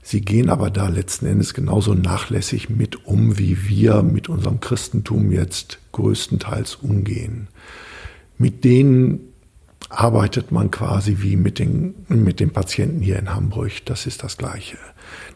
Sie 0.09 0.21
gehen 0.21 0.51
aber 0.51 0.71
da 0.71 0.87
letzten 0.87 1.27
Endes 1.27 1.53
genauso 1.53 1.93
nachlässig 1.93 2.71
mit 2.71 3.07
um, 3.07 3.39
wie 3.39 3.67
wir 3.69 4.05
mit 4.05 4.29
unserem 4.29 4.61
Christentum 4.61 5.33
jetzt 5.33 5.81
größtenteils 5.91 6.77
umgehen. 6.77 7.49
Mit 8.39 8.63
denen 8.63 9.19
arbeitet 9.89 10.53
man 10.53 10.71
quasi 10.71 11.17
wie 11.23 11.35
mit 11.35 11.59
den, 11.59 11.97
mit 12.07 12.39
den 12.39 12.51
Patienten 12.51 13.01
hier 13.01 13.19
in 13.19 13.35
Hamburg. 13.35 13.85
Das 13.87 14.07
ist 14.07 14.23
das 14.23 14.37
Gleiche. 14.37 14.77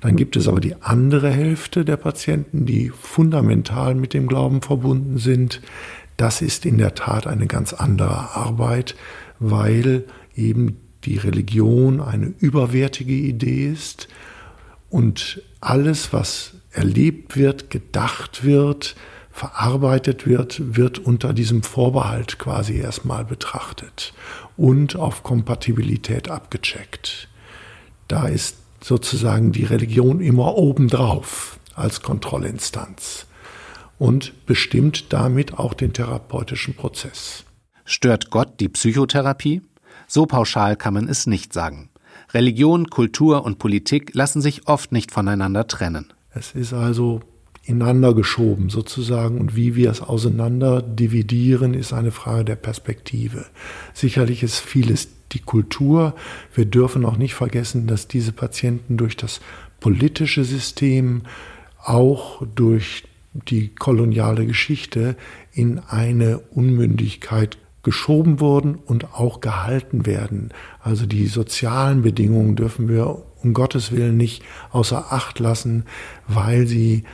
Dann 0.02 0.14
gibt 0.14 0.36
es 0.36 0.46
aber 0.46 0.60
die 0.60 0.80
andere 0.80 1.32
Hälfte 1.32 1.84
der 1.84 1.96
Patienten, 1.96 2.64
die 2.64 2.90
fundamental 2.90 3.96
mit 3.96 4.14
dem 4.14 4.28
Glauben 4.28 4.62
verbunden 4.62 5.18
sind. 5.18 5.60
Das 6.16 6.42
ist 6.42 6.64
in 6.64 6.78
der 6.78 6.94
Tat 6.94 7.26
eine 7.26 7.48
ganz 7.48 7.72
andere 7.72 8.36
Arbeit, 8.36 8.94
weil 9.40 10.04
eben 10.36 10.76
die 11.02 11.16
Religion 11.16 12.00
eine 12.00 12.32
überwertige 12.38 13.14
Idee 13.14 13.66
ist 13.66 14.06
und 14.90 15.40
alles, 15.60 16.12
was 16.12 16.52
erlebt 16.72 17.36
wird, 17.36 17.70
gedacht 17.70 18.44
wird, 18.44 18.96
verarbeitet 19.30 20.26
wird, 20.26 20.76
wird 20.76 20.98
unter 20.98 21.32
diesem 21.32 21.62
Vorbehalt 21.62 22.38
quasi 22.38 22.76
erstmal 22.76 23.24
betrachtet 23.24 24.12
und 24.56 24.96
auf 24.96 25.22
Kompatibilität 25.22 26.28
abgecheckt. 26.28 27.28
Da 28.08 28.26
ist 28.26 28.56
sozusagen 28.82 29.52
die 29.52 29.64
Religion 29.64 30.20
immer 30.20 30.56
obendrauf 30.56 31.58
als 31.74 32.02
Kontrollinstanz 32.02 33.26
und 33.98 34.46
bestimmt 34.46 35.12
damit 35.12 35.58
auch 35.58 35.74
den 35.74 35.92
therapeutischen 35.92 36.74
Prozess. 36.74 37.44
Stört 37.84 38.30
Gott 38.30 38.60
die 38.60 38.68
Psychotherapie? 38.68 39.62
So 40.06 40.26
pauschal 40.26 40.76
kann 40.76 40.94
man 40.94 41.08
es 41.08 41.26
nicht 41.26 41.52
sagen. 41.52 41.90
Religion, 42.32 42.90
Kultur 42.90 43.44
und 43.44 43.58
Politik 43.58 44.14
lassen 44.14 44.40
sich 44.40 44.68
oft 44.68 44.92
nicht 44.92 45.10
voneinander 45.10 45.66
trennen. 45.66 46.12
Es 46.32 46.52
ist 46.52 46.72
also 46.72 47.20
ineinander 47.64 48.14
geschoben 48.14 48.70
sozusagen 48.70 49.38
und 49.38 49.56
wie 49.56 49.74
wir 49.74 49.90
es 49.90 50.00
auseinander 50.00 50.80
dividieren, 50.80 51.74
ist 51.74 51.92
eine 51.92 52.10
Frage 52.10 52.44
der 52.44 52.56
Perspektive. 52.56 53.46
Sicherlich 53.94 54.42
ist 54.42 54.58
vieles 54.58 55.08
die 55.32 55.40
Kultur. 55.40 56.14
Wir 56.54 56.64
dürfen 56.64 57.04
auch 57.04 57.16
nicht 57.16 57.34
vergessen, 57.34 57.86
dass 57.86 58.08
diese 58.08 58.32
Patienten 58.32 58.96
durch 58.96 59.16
das 59.16 59.40
politische 59.80 60.44
System, 60.44 61.22
auch 61.82 62.42
durch 62.54 63.04
die 63.32 63.68
koloniale 63.68 64.46
Geschichte 64.46 65.16
in 65.52 65.78
eine 65.78 66.38
Unmündigkeit 66.38 67.58
geschoben 67.82 68.40
wurden 68.40 68.74
und 68.74 69.14
auch 69.14 69.40
gehalten 69.40 70.06
werden. 70.06 70.50
Also 70.80 71.06
die 71.06 71.26
sozialen 71.26 72.02
Bedingungen 72.02 72.56
dürfen 72.56 72.88
wir 72.88 73.22
um 73.42 73.54
Gottes 73.54 73.92
Willen 73.92 74.16
nicht 74.16 74.42
außer 74.70 75.12
Acht 75.12 75.38
lassen, 75.38 75.84
weil 76.28 76.66
sie 76.66 77.04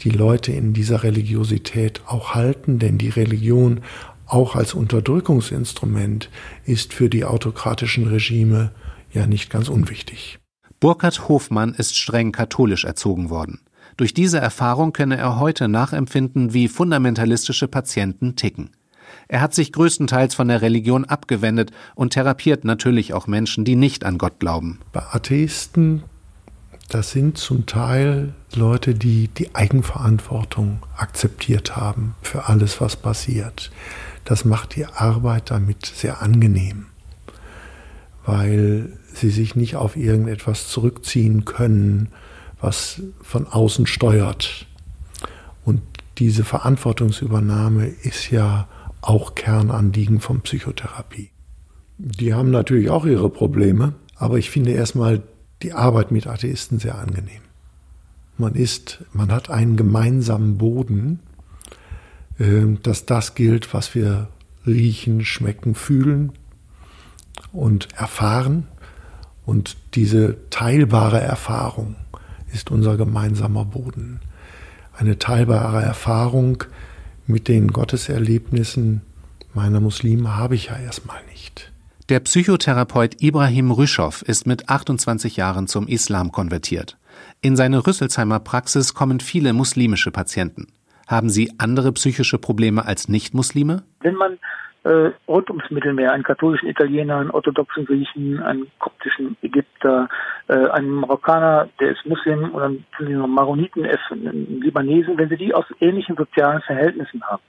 die 0.00 0.10
Leute 0.10 0.52
in 0.52 0.72
dieser 0.72 1.02
Religiosität 1.02 2.02
auch 2.06 2.34
halten, 2.34 2.78
denn 2.78 2.98
die 2.98 3.08
Religion 3.08 3.80
auch 4.26 4.56
als 4.56 4.74
Unterdrückungsinstrument 4.74 6.30
ist 6.64 6.92
für 6.92 7.08
die 7.08 7.24
autokratischen 7.24 8.08
Regime 8.08 8.72
ja 9.12 9.26
nicht 9.26 9.50
ganz 9.50 9.68
unwichtig. 9.68 10.38
Burkhard 10.80 11.28
Hofmann 11.28 11.72
ist 11.72 11.96
streng 11.96 12.32
katholisch 12.32 12.84
erzogen 12.84 13.30
worden. 13.30 13.60
Durch 13.96 14.12
diese 14.12 14.38
Erfahrung 14.38 14.92
könne 14.92 15.16
er 15.16 15.38
heute 15.38 15.68
nachempfinden, 15.68 16.52
wie 16.52 16.68
fundamentalistische 16.68 17.66
Patienten 17.66 18.36
ticken. 18.36 18.70
Er 19.28 19.40
hat 19.40 19.54
sich 19.54 19.72
größtenteils 19.72 20.34
von 20.34 20.48
der 20.48 20.62
Religion 20.62 21.04
abgewendet 21.04 21.72
und 21.94 22.12
therapiert 22.12 22.64
natürlich 22.64 23.12
auch 23.12 23.26
Menschen, 23.26 23.64
die 23.64 23.76
nicht 23.76 24.04
an 24.04 24.18
Gott 24.18 24.38
glauben. 24.38 24.78
Bei 24.92 25.02
Atheisten, 25.02 26.04
das 26.88 27.10
sind 27.10 27.36
zum 27.36 27.66
Teil 27.66 28.34
Leute, 28.54 28.94
die 28.94 29.26
die 29.28 29.54
Eigenverantwortung 29.54 30.78
akzeptiert 30.96 31.76
haben 31.76 32.14
für 32.22 32.48
alles, 32.48 32.80
was 32.80 32.94
passiert. 32.94 33.72
Das 34.24 34.44
macht 34.44 34.76
die 34.76 34.86
Arbeit 34.86 35.50
damit 35.50 35.86
sehr 35.86 36.22
angenehm, 36.22 36.86
weil 38.24 38.92
sie 39.12 39.30
sich 39.30 39.56
nicht 39.56 39.74
auf 39.74 39.96
irgendetwas 39.96 40.68
zurückziehen 40.68 41.44
können, 41.44 42.08
was 42.60 43.02
von 43.22 43.46
außen 43.48 43.86
steuert. 43.86 44.66
Und 45.64 45.82
diese 46.18 46.44
Verantwortungsübernahme 46.44 47.86
ist 47.86 48.30
ja 48.30 48.68
auch 49.06 49.36
Kernanliegen 49.36 50.20
von 50.20 50.40
Psychotherapie. 50.40 51.30
Die 51.98 52.34
haben 52.34 52.50
natürlich 52.50 52.90
auch 52.90 53.06
ihre 53.06 53.30
Probleme, 53.30 53.94
aber 54.16 54.38
ich 54.38 54.50
finde 54.50 54.72
erstmal 54.72 55.22
die 55.62 55.72
Arbeit 55.72 56.10
mit 56.10 56.26
Atheisten 56.26 56.78
sehr 56.78 56.98
angenehm. 56.98 57.42
Man 58.36 58.54
ist, 58.54 59.04
man 59.12 59.30
hat 59.30 59.48
einen 59.48 59.76
gemeinsamen 59.76 60.58
Boden, 60.58 61.20
ähm, 62.38 62.82
dass 62.82 63.06
das 63.06 63.34
gilt, 63.34 63.72
was 63.72 63.94
wir 63.94 64.28
riechen, 64.66 65.24
schmecken, 65.24 65.74
fühlen 65.74 66.32
und 67.52 67.88
erfahren. 67.94 68.66
Und 69.46 69.76
diese 69.94 70.36
teilbare 70.50 71.20
Erfahrung 71.20 71.94
ist 72.52 72.72
unser 72.72 72.96
gemeinsamer 72.96 73.64
Boden. 73.64 74.20
Eine 74.98 75.18
teilbare 75.18 75.82
Erfahrung, 75.82 76.64
mit 77.26 77.48
den 77.48 77.68
Gotteserlebnissen 77.68 79.02
meiner 79.54 79.80
Muslime 79.80 80.36
habe 80.36 80.54
ich 80.54 80.66
ja 80.66 80.76
erstmal 80.76 81.22
nicht. 81.30 81.72
Der 82.08 82.20
Psychotherapeut 82.20 83.20
Ibrahim 83.20 83.72
Rüschow 83.72 84.22
ist 84.22 84.46
mit 84.46 84.68
28 84.68 85.36
Jahren 85.36 85.66
zum 85.66 85.88
Islam 85.88 86.30
konvertiert. 86.30 86.98
In 87.40 87.56
seine 87.56 87.86
Rüsselsheimer 87.86 88.38
Praxis 88.38 88.94
kommen 88.94 89.18
viele 89.18 89.52
muslimische 89.52 90.12
Patienten. 90.12 90.68
Haben 91.06 91.30
Sie 91.30 91.52
andere 91.58 91.92
psychische 91.92 92.38
Probleme 92.38 92.84
als 92.84 93.08
Nichtmuslime? 93.08 93.82
Wenn 94.00 94.14
man 94.14 94.38
äh, 94.86 95.12
rund 95.26 95.50
ums 95.50 95.70
Mittelmeer, 95.70 96.12
einen 96.12 96.22
katholischen 96.22 96.68
Italiener, 96.68 97.16
einen 97.16 97.30
orthodoxen 97.30 97.84
Griechen, 97.84 98.40
einen 98.42 98.70
koptischen 98.78 99.36
Ägypter, 99.42 100.08
äh, 100.48 100.68
einen 100.68 100.90
Marokkaner, 100.90 101.68
der 101.80 101.90
ist 101.90 102.06
Muslim 102.06 102.54
oder 102.54 102.66
einen 102.66 103.30
Maroniten, 103.30 103.84
einen 103.84 104.60
Libanesen, 104.60 105.18
wenn 105.18 105.28
sie 105.28 105.36
die 105.36 105.54
aus 105.54 105.64
ähnlichen 105.80 106.16
sozialen 106.16 106.62
Verhältnissen 106.62 107.22
haben 107.24 107.42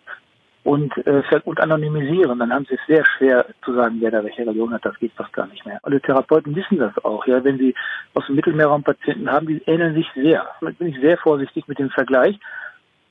und, 0.67 0.97
äh, 1.07 1.23
und 1.45 1.61
anonymisieren, 1.61 2.39
dann 2.39 2.51
haben 2.51 2.65
sie 2.65 2.75
es 2.75 2.85
sehr 2.87 3.05
schwer 3.05 3.45
zu 3.63 3.73
sagen, 3.73 3.97
wer 4.01 4.11
da 4.11 4.23
welche 4.23 4.41
Religion 4.41 4.73
hat, 4.73 4.83
das 4.83 4.99
geht 4.99 5.13
fast 5.13 5.31
gar 5.31 5.47
nicht 5.47 5.65
mehr. 5.65 5.79
Alle 5.83 6.01
Therapeuten 6.01 6.55
wissen 6.55 6.77
das 6.77 6.91
auch, 7.05 7.25
ja, 7.25 7.41
wenn 7.43 7.57
sie 7.57 7.73
aus 8.15 8.25
dem 8.25 8.35
Mittelmeerraum 8.35 8.83
Patienten 8.83 9.31
haben, 9.31 9.47
die 9.47 9.61
ähneln 9.65 9.93
sich 9.93 10.07
sehr. 10.13 10.45
Da 10.59 10.69
bin 10.71 10.87
ich 10.87 10.99
sehr 10.99 11.17
vorsichtig 11.19 11.67
mit 11.67 11.79
dem 11.79 11.89
Vergleich 11.89 12.37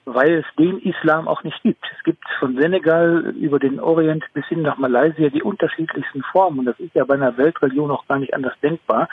weil 0.07 0.35
es 0.35 0.45
den 0.57 0.79
Islam 0.79 1.27
auch 1.27 1.43
nicht 1.43 1.61
gibt. 1.65 1.85
Es 1.97 2.05
gibt 2.05 2.25
von 2.39 2.57
Senegal 2.57 3.35
über 3.39 3.59
den 3.59 3.81
Orient 3.81 4.25
bis 4.35 4.47
hin 4.47 4.63
nach 4.63 4.79
Malaysia 4.79 5.29
die 5.29 5.43
unterschiedlichsten 5.43 6.23
Formen. 6.31 6.61
Und 6.61 6.67
das 6.67 6.79
ist 6.79 6.95
ja 6.95 7.05
bei 7.05 7.15
einer 7.15 7.37
Weltreligion 7.37 7.91
auch 7.91 8.07
gar 8.07 8.21
nicht 8.21 8.33
anders 8.33 8.55
denkbar. 8.63 9.09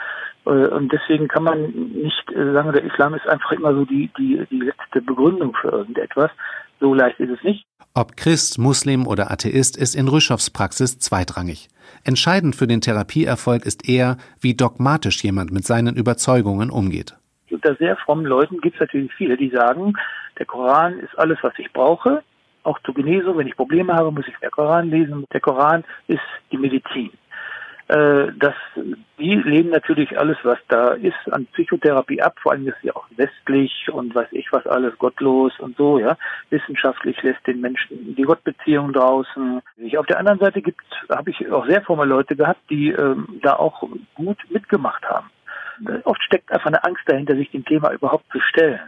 Äh, 0.46 0.50
und 0.50 0.92
deswegen 0.92 1.26
kann 1.26 1.42
man 1.42 1.72
nicht 1.72 2.30
äh, 2.30 2.52
sagen, 2.52 2.72
der 2.72 2.84
Islam 2.84 3.14
ist 3.14 3.26
einfach 3.26 3.50
immer 3.50 3.74
so 3.74 3.84
die, 3.84 4.08
die, 4.16 4.46
die 4.50 4.60
letzte 4.60 5.02
Begründung 5.02 5.56
für 5.60 5.68
irgendetwas. 5.68 6.30
So 6.78 6.94
leicht 6.94 7.18
ist 7.18 7.30
es 7.30 7.42
nicht. 7.42 7.64
Ob 7.92 8.16
Christ, 8.16 8.58
Muslim 8.58 9.06
oder 9.06 9.32
Atheist 9.32 9.76
ist 9.76 9.96
in 9.96 10.06
Rüschows 10.06 10.50
Praxis 10.50 11.00
zweitrangig. 11.00 11.68
Entscheidend 12.04 12.54
für 12.54 12.68
den 12.68 12.80
Therapieerfolg 12.80 13.66
ist 13.66 13.88
eher, 13.88 14.16
wie 14.40 14.54
dogmatisch 14.54 15.24
jemand 15.24 15.50
mit 15.50 15.64
seinen 15.64 15.96
Überzeugungen 15.96 16.70
umgeht. 16.70 17.16
Unter 17.50 17.74
sehr 17.76 17.96
frommen 17.96 18.26
Leuten 18.26 18.60
gibt 18.60 18.74
es 18.76 18.80
natürlich 18.80 19.12
viele, 19.14 19.36
die 19.36 19.50
sagen, 19.50 19.94
der 20.38 20.46
Koran 20.46 20.98
ist 20.98 21.18
alles, 21.18 21.38
was 21.42 21.52
ich 21.58 21.72
brauche. 21.72 22.22
Auch 22.62 22.78
zur 22.80 22.94
Genesung, 22.94 23.38
wenn 23.38 23.46
ich 23.46 23.56
Probleme 23.56 23.94
habe, 23.94 24.10
muss 24.10 24.26
ich 24.26 24.36
der 24.40 24.50
Koran 24.50 24.90
lesen. 24.90 25.26
Der 25.32 25.40
Koran 25.40 25.84
ist 26.08 26.22
die 26.50 26.56
Medizin. 26.56 27.10
Äh, 27.88 28.32
das, 28.38 28.54
die 29.18 29.34
lehnen 29.34 29.68
natürlich 29.70 30.18
alles, 30.18 30.38
was 30.42 30.58
da 30.68 30.92
ist, 30.92 31.30
an 31.30 31.46
Psychotherapie 31.52 32.22
ab. 32.22 32.36
Vor 32.40 32.52
allem 32.52 32.66
ist 32.66 32.80
sie 32.82 32.90
auch 32.90 33.04
westlich 33.16 33.90
und 33.92 34.14
weiß 34.14 34.28
ich 34.30 34.50
was 34.52 34.66
alles, 34.66 34.96
gottlos 34.98 35.52
und 35.60 35.76
so, 35.76 35.98
ja. 35.98 36.16
Wissenschaftlich 36.48 37.22
lässt 37.22 37.46
den 37.46 37.60
Menschen 37.60 38.14
die 38.14 38.22
Gottbeziehung 38.22 38.94
draußen. 38.94 39.60
Auf 39.98 40.06
der 40.06 40.18
anderen 40.18 40.38
Seite 40.38 40.62
gibt, 40.62 40.80
habe 41.10 41.30
ich 41.30 41.50
auch 41.52 41.66
sehr 41.66 41.82
fromme 41.82 42.06
Leute 42.06 42.36
gehabt, 42.36 42.62
die 42.70 42.90
ähm, 42.90 43.40
da 43.42 43.56
auch 43.56 43.86
gut 44.14 44.38
mitgemacht 44.48 45.04
haben. 45.04 45.30
Oft 46.04 46.22
steckt 46.22 46.52
einfach 46.52 46.68
eine 46.68 46.84
Angst 46.84 47.02
dahinter, 47.06 47.34
sich 47.34 47.50
dem 47.50 47.64
Thema 47.64 47.92
überhaupt 47.92 48.30
zu 48.30 48.40
stellen. 48.40 48.80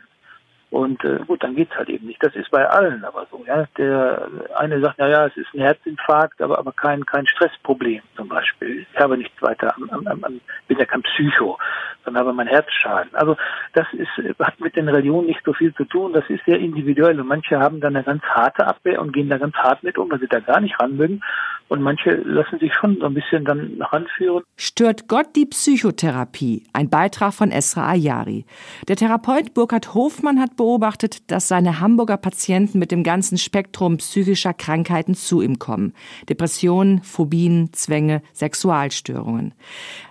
Und 0.71 1.05
äh, 1.05 1.21
gut, 1.27 1.45
dann 1.45 1.55
geht's 1.55 1.75
halt 1.77 1.89
eben 1.89 2.07
nicht. 2.07 2.23
Das 2.23 2.35
ist 2.35 2.51
bei 2.51 2.69
allen 2.69 3.05
aber 3.05 3.27
so. 3.31 3.43
Ja, 3.47 3.67
der 3.79 4.29
eine 4.57 4.81
sagt, 4.81 4.97
na 4.99 5.09
ja, 5.09 5.27
es 5.27 5.37
ist 5.37 5.55
ein 5.55 5.61
Herzinfarkt, 5.61 6.43
aber 6.43 6.59
aber 6.59 6.73
kein 6.73 7.07
kein 7.07 7.27
Stressproblem 7.27 8.03
zum 8.17 8.29
Beispiel. 8.29 8.85
Ich 8.93 9.01
habe 9.01 9.17
nichts 9.17 9.41
weiter, 9.41 9.75
am, 9.77 9.89
am, 9.91 10.25
am, 10.25 10.41
bin 10.67 10.79
ja 10.79 10.85
kein 10.85 11.03
Psycho, 11.03 11.57
sondern 12.05 12.25
habe 12.25 12.33
mein 12.33 12.49
Herzschaden. 12.49 13.15
Also 13.15 13.37
das 13.75 13.87
ist 13.93 14.11
hat 14.41 14.59
mit 14.59 14.75
den 14.75 14.89
Religionen 14.89 15.29
nicht 15.29 15.45
so 15.45 15.53
viel 15.53 15.73
zu 15.75 15.85
tun. 15.85 16.13
Das 16.13 16.29
ist 16.29 16.45
sehr 16.45 16.59
individuell 16.59 17.21
und 17.21 17.29
manche 17.29 17.61
haben 17.61 17.81
dann 17.81 17.95
eine 17.95 18.05
ganz 18.05 18.25
harte 18.25 18.67
Abwehr 18.67 19.01
und 19.01 19.13
gehen 19.13 19.29
da 19.29 19.39
ganz 19.39 19.55
hart 19.55 19.85
mit 19.85 19.97
um, 19.99 20.11
weil 20.11 20.19
sie 20.19 20.29
da 20.29 20.41
gar 20.41 20.61
nicht 20.61 20.81
ran 20.81 20.97
mögen. 20.97 21.23
Und 21.69 21.83
manche 21.83 22.15
lassen 22.15 22.59
sich 22.61 22.73
schon 22.75 22.99
so 23.01 23.07
ein 23.07 23.15
bisschen 23.15 23.45
dann 23.45 23.83
ranführen. 23.83 24.45
Stört 24.57 25.09
Gott 25.09 25.35
die 25.35 25.47
Psychotherapie? 25.47 26.65
Ein 26.73 26.91
Beitrag 26.91 27.35
von 27.35 27.51
Esra 27.51 27.89
Ayari. 27.89 28.45
Der 28.87 28.97
Therapeut 28.97 29.53
Burkhard 29.53 29.93
Hofmann 29.93 30.41
hat 30.41 30.57
beobachtet, 30.57 31.31
dass 31.31 31.49
seine 31.49 31.81
Hamburger 31.81 32.19
Patienten 32.19 32.79
mit 32.79 32.93
dem 32.93 33.03
ganzen 33.03 33.37
Spektrum 33.37 33.97
psychischer 33.97 34.55
Krankheiten 34.55 35.15
zu 35.15 35.43
ihm 35.43 35.59
kommen. 35.59 35.93
Depressionen, 36.29 37.03
Phobien, 37.03 37.73
Zwänge, 37.73 38.23
Sexualstörungen. 38.33 39.53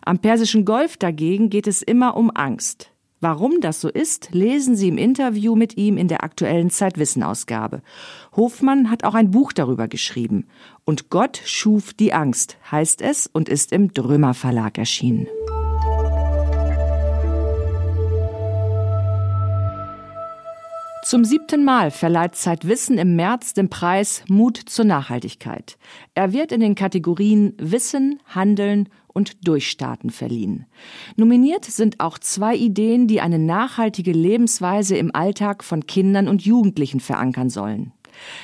Am 0.03 0.19
Persischen 0.19 0.65
Golf 0.65 0.97
dagegen 0.97 1.49
geht 1.49 1.67
es 1.67 1.81
immer 1.81 2.17
um 2.17 2.31
Angst. 2.35 2.91
Warum 3.27 3.59
das 3.59 3.81
so 3.81 3.89
ist, 3.89 4.29
lesen 4.33 4.75
Sie 4.75 4.87
im 4.87 4.99
Interview 4.99 5.55
mit 5.55 5.77
ihm 5.77 5.97
in 5.97 6.07
der 6.07 6.23
aktuellen 6.23 6.69
Zeitwissen-Ausgabe. 6.69 7.81
Hofmann 8.35 8.91
hat 8.91 9.03
auch 9.03 9.15
ein 9.15 9.31
Buch 9.31 9.51
darüber 9.51 9.87
geschrieben. 9.87 10.45
Und 10.83 11.09
Gott 11.09 11.41
schuf 11.43 11.95
die 11.95 12.13
Angst, 12.13 12.59
heißt 12.71 13.01
es 13.01 13.25
und 13.25 13.49
ist 13.49 13.71
im 13.71 13.91
Drömer 13.91 14.35
Verlag 14.35 14.77
erschienen. 14.77 15.25
Zum 21.03 21.25
siebten 21.25 21.65
Mal 21.65 21.89
verleiht 21.89 22.35
Zeitwissen 22.35 22.99
im 22.99 23.15
März 23.15 23.55
den 23.55 23.69
Preis 23.69 24.23
Mut 24.27 24.57
zur 24.57 24.85
Nachhaltigkeit. 24.85 25.79
Er 26.13 26.31
wird 26.31 26.51
in 26.51 26.59
den 26.59 26.75
Kategorien 26.75 27.55
Wissen, 27.57 28.19
Handeln 28.27 28.87
und 29.15 29.47
Durchstarten 29.47 30.11
verliehen. 30.11 30.65
Nominiert 31.15 31.65
sind 31.65 31.99
auch 31.99 32.19
zwei 32.19 32.55
Ideen, 32.55 33.07
die 33.07 33.21
eine 33.21 33.39
nachhaltige 33.39 34.11
Lebensweise 34.11 34.97
im 34.97 35.15
Alltag 35.15 35.63
von 35.63 35.87
Kindern 35.87 36.27
und 36.27 36.45
Jugendlichen 36.45 36.99
verankern 36.99 37.49
sollen. 37.49 37.93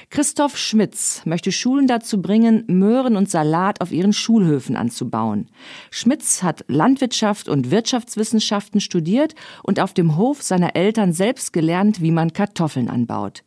Christoph 0.10 0.58
Schmitz 0.58 1.22
möchte 1.26 1.52
Schulen 1.52 1.88
dazu 1.88 2.22
bringen, 2.22 2.64
Möhren 2.68 3.16
und 3.16 3.30
Salat 3.30 3.82
auf 3.82 3.92
ihren 3.92 4.14
Schulhöfen 4.14 4.76
anzubauen. 4.76 5.50
Schmitz 5.90 6.44
hat 6.44 6.66
Landwirtschaft 6.68 7.48
und 7.48 7.72
Wirtschaftswissenschaften 7.72 8.82
studiert 8.82 9.36
und 9.64 9.80
auf 9.80 9.94
dem 9.94 10.18
Hof 10.18 10.42
seiner 10.42 10.76
Eltern 10.76 11.14
selbst 11.14 11.54
gelernt, 11.54 12.02
wie 12.02 12.12
man 12.12 12.34
Kartoffeln 12.34 12.90
anbaut. 12.90 13.44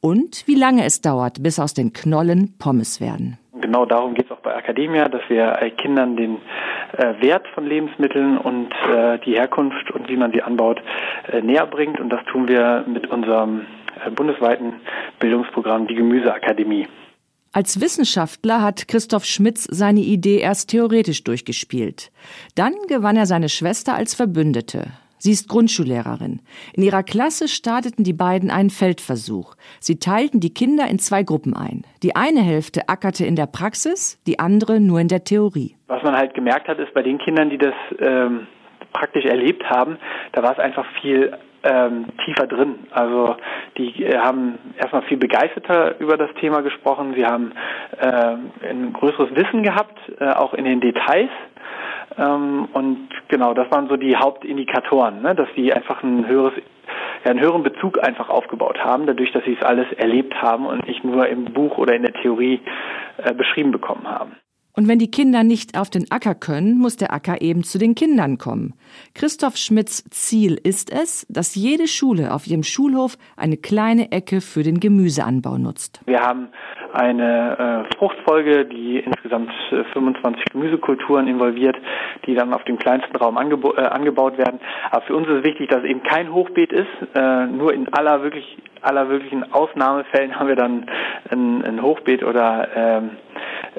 Und 0.00 0.46
wie 0.46 0.54
lange 0.54 0.84
es 0.84 1.00
dauert, 1.00 1.42
bis 1.42 1.58
aus 1.58 1.74
den 1.74 1.92
Knollen 1.92 2.56
Pommes 2.58 3.00
werden. 3.00 3.38
Genau 3.64 3.86
darum 3.86 4.12
geht 4.12 4.26
es 4.26 4.30
auch 4.30 4.40
bei 4.40 4.52
Academia, 4.52 5.08
dass 5.08 5.22
wir 5.28 5.52
Kindern 5.78 6.18
den 6.18 6.36
äh, 6.98 7.14
Wert 7.22 7.48
von 7.54 7.66
Lebensmitteln 7.66 8.36
und 8.36 8.70
äh, 8.92 9.18
die 9.20 9.36
Herkunft 9.36 9.90
und 9.90 10.06
wie 10.10 10.18
man 10.18 10.32
sie 10.32 10.42
anbaut 10.42 10.82
äh, 11.32 11.40
näher 11.40 11.64
bringt. 11.64 11.98
Und 11.98 12.10
das 12.10 12.22
tun 12.26 12.46
wir 12.46 12.84
mit 12.86 13.06
unserem 13.06 13.62
äh, 14.04 14.10
bundesweiten 14.10 14.74
Bildungsprogramm 15.18 15.86
die 15.86 15.94
Gemüseakademie. 15.94 16.88
Als 17.54 17.80
Wissenschaftler 17.80 18.60
hat 18.60 18.86
Christoph 18.86 19.24
Schmitz 19.24 19.64
seine 19.70 20.00
Idee 20.00 20.40
erst 20.40 20.68
theoretisch 20.68 21.24
durchgespielt. 21.24 22.12
Dann 22.56 22.74
gewann 22.88 23.16
er 23.16 23.24
seine 23.24 23.48
Schwester 23.48 23.94
als 23.94 24.14
Verbündete. 24.14 24.88
Sie 25.24 25.30
ist 25.30 25.48
Grundschullehrerin. 25.48 26.42
In 26.74 26.82
ihrer 26.82 27.02
Klasse 27.02 27.48
starteten 27.48 28.04
die 28.04 28.12
beiden 28.12 28.50
einen 28.50 28.68
Feldversuch. 28.68 29.54
Sie 29.80 29.98
teilten 29.98 30.38
die 30.38 30.52
Kinder 30.52 30.86
in 30.86 30.98
zwei 30.98 31.22
Gruppen 31.22 31.56
ein. 31.56 31.86
Die 32.02 32.14
eine 32.14 32.42
Hälfte 32.42 32.90
ackerte 32.90 33.24
in 33.24 33.34
der 33.34 33.46
Praxis, 33.46 34.22
die 34.26 34.38
andere 34.38 34.80
nur 34.80 35.00
in 35.00 35.08
der 35.08 35.24
Theorie. 35.24 35.76
Was 35.86 36.02
man 36.02 36.14
halt 36.14 36.34
gemerkt 36.34 36.68
hat, 36.68 36.78
ist 36.78 36.92
bei 36.92 37.00
den 37.00 37.16
Kindern, 37.16 37.48
die 37.48 37.56
das 37.56 37.72
ähm, 38.00 38.48
praktisch 38.92 39.24
erlebt 39.24 39.64
haben, 39.64 39.96
da 40.32 40.42
war 40.42 40.52
es 40.52 40.58
einfach 40.58 40.84
viel 41.00 41.32
ähm, 41.62 42.04
tiefer 42.26 42.46
drin. 42.46 42.80
Also 42.90 43.36
die 43.78 44.04
äh, 44.04 44.18
haben 44.18 44.58
erstmal 44.76 45.04
viel 45.04 45.16
begeisterter 45.16 45.98
über 46.00 46.18
das 46.18 46.34
Thema 46.38 46.60
gesprochen. 46.60 47.14
Sie 47.16 47.24
haben 47.24 47.52
äh, 47.98 48.68
ein 48.68 48.92
größeres 48.92 49.34
Wissen 49.34 49.62
gehabt, 49.62 49.98
äh, 50.20 50.32
auch 50.32 50.52
in 50.52 50.66
den 50.66 50.82
Details. 50.82 51.30
Ähm, 52.16 52.68
und 52.72 53.08
genau, 53.28 53.54
das 53.54 53.70
waren 53.70 53.88
so 53.88 53.96
die 53.96 54.16
Hauptindikatoren, 54.16 55.22
ne, 55.22 55.34
dass 55.34 55.48
sie 55.54 55.72
einfach 55.72 56.02
ein 56.02 56.26
höheres 56.26 56.54
ja, 57.24 57.30
einen 57.30 57.40
höheren 57.40 57.62
Bezug 57.62 58.02
einfach 58.02 58.28
aufgebaut 58.28 58.78
haben, 58.78 59.06
dadurch, 59.06 59.32
dass 59.32 59.44
sie 59.44 59.56
es 59.58 59.64
alles 59.64 59.90
erlebt 59.92 60.34
haben 60.42 60.66
und 60.66 60.86
nicht 60.86 61.04
nur 61.04 61.26
im 61.26 61.46
Buch 61.46 61.78
oder 61.78 61.94
in 61.94 62.02
der 62.02 62.12
Theorie 62.12 62.60
äh, 63.16 63.32
beschrieben 63.32 63.72
bekommen 63.72 64.06
haben. 64.06 64.36
Und 64.76 64.88
wenn 64.88 64.98
die 64.98 65.10
Kinder 65.10 65.44
nicht 65.44 65.78
auf 65.78 65.88
den 65.88 66.10
Acker 66.10 66.34
können, 66.34 66.78
muss 66.78 66.96
der 66.96 67.12
Acker 67.12 67.40
eben 67.40 67.62
zu 67.62 67.78
den 67.78 67.94
Kindern 67.94 68.38
kommen. 68.38 68.74
Christoph 69.14 69.56
Schmidts 69.56 70.04
Ziel 70.10 70.58
ist 70.60 70.92
es, 70.92 71.26
dass 71.28 71.54
jede 71.54 71.86
Schule 71.86 72.32
auf 72.32 72.48
ihrem 72.48 72.64
Schulhof 72.64 73.16
eine 73.36 73.56
kleine 73.56 74.10
Ecke 74.10 74.40
für 74.40 74.64
den 74.64 74.80
Gemüseanbau 74.80 75.58
nutzt. 75.58 76.00
Wir 76.06 76.20
haben 76.20 76.48
eine 76.92 77.86
äh, 77.88 77.96
Fruchtfolge, 77.96 78.64
die 78.64 78.98
insgesamt 78.98 79.50
äh, 79.70 79.84
25 79.92 80.44
Gemüsekulturen 80.52 81.28
involviert, 81.28 81.76
die 82.26 82.34
dann 82.34 82.52
auf 82.52 82.64
dem 82.64 82.76
kleinsten 82.76 83.14
Raum 83.16 83.38
angebo 83.38 83.74
äh, 83.74 83.80
angebaut 83.82 84.38
werden. 84.38 84.58
Aber 84.90 85.02
für 85.02 85.14
uns 85.14 85.28
ist 85.28 85.44
wichtig, 85.44 85.68
dass 85.70 85.84
es 85.84 85.90
eben 85.90 86.02
kein 86.02 86.32
Hochbeet 86.32 86.72
ist. 86.72 86.88
Äh, 87.14 87.46
nur 87.46 87.72
in 87.72 87.92
aller 87.92 88.22
wirklich 88.22 88.58
aller 88.84 89.08
wirklichen 89.08 89.52
Ausnahmefällen 89.52 90.38
haben 90.38 90.48
wir 90.48 90.56
dann 90.56 90.86
ein, 91.30 91.64
ein 91.64 91.82
Hochbeet 91.82 92.22
oder 92.22 92.68
ähm, 92.76 93.10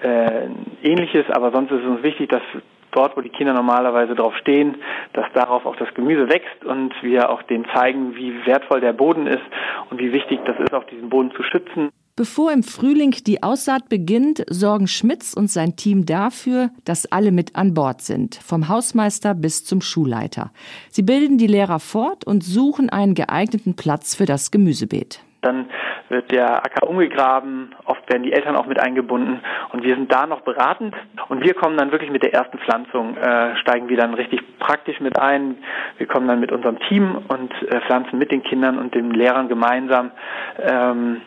äh, 0.02 0.48
ähnliches, 0.86 1.26
aber 1.30 1.52
sonst 1.52 1.72
ist 1.72 1.82
es 1.82 1.88
uns 1.88 2.04
wichtig, 2.04 2.30
dass 2.30 2.44
dort, 2.92 3.18
wo 3.18 3.22
die 3.22 3.30
Kinder 3.30 3.54
normalerweise 3.54 4.16
drauf 4.16 4.36
stehen, 4.38 4.76
dass 5.14 5.26
darauf 5.34 5.66
auch 5.66 5.76
das 5.76 5.94
Gemüse 5.94 6.30
wächst 6.30 6.64
und 6.64 6.94
wir 7.02 7.30
auch 7.30 7.44
denen 7.44 7.66
zeigen, 7.74 8.16
wie 8.16 8.46
wertvoll 8.46 8.80
der 8.80 8.94
Boden 8.94 9.28
ist 9.28 9.44
und 9.90 10.00
wie 10.00 10.14
wichtig 10.14 10.40
das 10.46 10.58
ist, 10.60 10.74
auch 10.74 10.86
diesen 10.86 11.10
Boden 11.10 11.32
zu 11.36 11.44
schützen. 11.44 11.90
Bevor 12.18 12.54
im 12.54 12.64
Frühling 12.64 13.12
die 13.12 13.44
Aussaat 13.44 13.90
beginnt, 13.90 14.46
sorgen 14.50 14.88
Schmitz 14.88 15.34
und 15.34 15.52
sein 15.52 15.76
Team 15.76 16.06
dafür, 16.06 16.70
dass 16.86 17.12
alle 17.12 17.34
mit 17.34 17.58
an 17.58 17.74
Bord 17.74 18.02
sind, 18.02 18.36
vom 18.36 18.70
Hausmeister 18.70 19.34
bis 19.34 19.66
zum 19.66 19.82
Schulleiter. 19.82 20.52
Sie 20.90 21.04
bilden 21.04 21.38
die 21.38 21.48
Lehrer 21.48 21.80
fort 21.80 22.26
und 22.26 22.42
suchen 22.42 22.90
einen 22.90 23.16
geeigneten 23.16 23.76
Platz 23.76 24.16
für 24.16 24.26
das 24.26 24.50
Gemüsebeet. 24.50 25.25
Dann 25.46 25.70
wird 26.10 26.32
der 26.32 26.66
Acker 26.66 26.90
umgegraben, 26.90 27.76
oft 27.86 28.10
werden 28.10 28.24
die 28.24 28.34
Eltern 28.34 28.56
auch 28.56 28.66
mit 28.66 28.80
eingebunden 28.80 29.42
und 29.72 29.84
wir 29.84 29.96
sind 29.96 30.12
da 30.12 30.26
noch 30.26 30.42
beratend 30.42 30.96
und 31.30 31.44
wir 31.44 31.54
kommen 31.54 31.78
dann 31.78 31.92
wirklich 31.92 32.12
mit 32.12 32.24
der 32.24 32.34
ersten 32.34 32.58
Pflanzung, 32.60 33.16
äh, 33.18 33.56
steigen 33.58 33.90
wir 33.90 33.98
dann 33.98 34.14
richtig 34.14 34.42
praktisch 34.60 35.00
mit 35.00 35.20
ein. 35.20 35.58
Wir 35.98 36.08
kommen 36.08 36.28
dann 36.28 36.40
mit 36.40 36.52
unserem 36.52 36.80
Team 36.80 37.18
und 37.28 37.52
äh, 37.70 37.82
pflanzen 37.82 38.18
mit 38.18 38.32
den 38.32 38.44
Kindern 38.44 38.78
und 38.78 38.96
den 38.96 39.12
Lehrern 39.12 39.48
gemeinsam 39.48 40.12
ähm, 40.60 41.22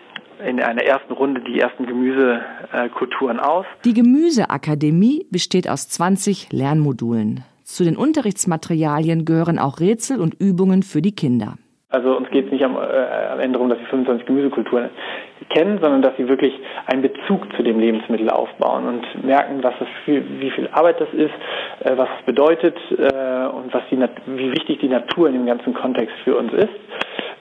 in 0.44 0.60
einer 0.60 0.82
ersten 0.82 1.12
Runde 1.12 1.40
die 1.40 1.58
ersten 1.58 1.86
Gemüsekulturen 1.86 3.40
aus. 3.40 3.66
Die 3.84 3.94
Gemüseakademie 3.94 5.26
besteht 5.30 5.68
aus 5.68 5.88
20 5.88 6.52
Lernmodulen. 6.52 7.44
Zu 7.64 7.84
den 7.84 7.96
Unterrichtsmaterialien 7.96 9.24
gehören 9.24 9.58
auch 9.58 9.80
Rätsel 9.80 10.20
und 10.20 10.34
Übungen 10.40 10.82
für 10.82 11.02
die 11.02 11.14
Kinder. 11.14 11.56
Also 11.90 12.14
uns 12.18 12.28
geht 12.28 12.46
es 12.46 12.52
nicht 12.52 12.62
am, 12.64 12.76
äh, 12.76 12.78
am 13.32 13.40
Ende 13.40 13.54
darum, 13.54 13.70
dass 13.70 13.78
sie 13.78 13.86
25 13.86 14.26
Gemüsekulturen 14.26 14.90
kennen, 15.48 15.78
sondern 15.80 16.02
dass 16.02 16.14
sie 16.18 16.28
wirklich 16.28 16.52
einen 16.86 17.00
Bezug 17.00 17.46
zu 17.56 17.62
dem 17.62 17.80
Lebensmittel 17.80 18.28
aufbauen 18.28 18.86
und 18.86 19.24
merken, 19.24 19.62
was 19.62 19.72
das 19.78 19.88
für, 20.04 20.22
wie 20.38 20.50
viel 20.50 20.68
Arbeit 20.68 21.00
das 21.00 21.08
ist, 21.14 21.32
äh, 21.80 21.96
was 21.96 22.08
es 22.18 22.26
bedeutet 22.26 22.76
äh, 22.90 23.46
und 23.46 23.72
was 23.72 23.82
die, 23.90 23.96
wie 23.96 24.52
wichtig 24.52 24.80
die 24.80 24.88
Natur 24.88 25.28
in 25.28 25.34
dem 25.34 25.46
ganzen 25.46 25.72
Kontext 25.72 26.14
für 26.24 26.36
uns 26.36 26.52
ist. 26.52 26.68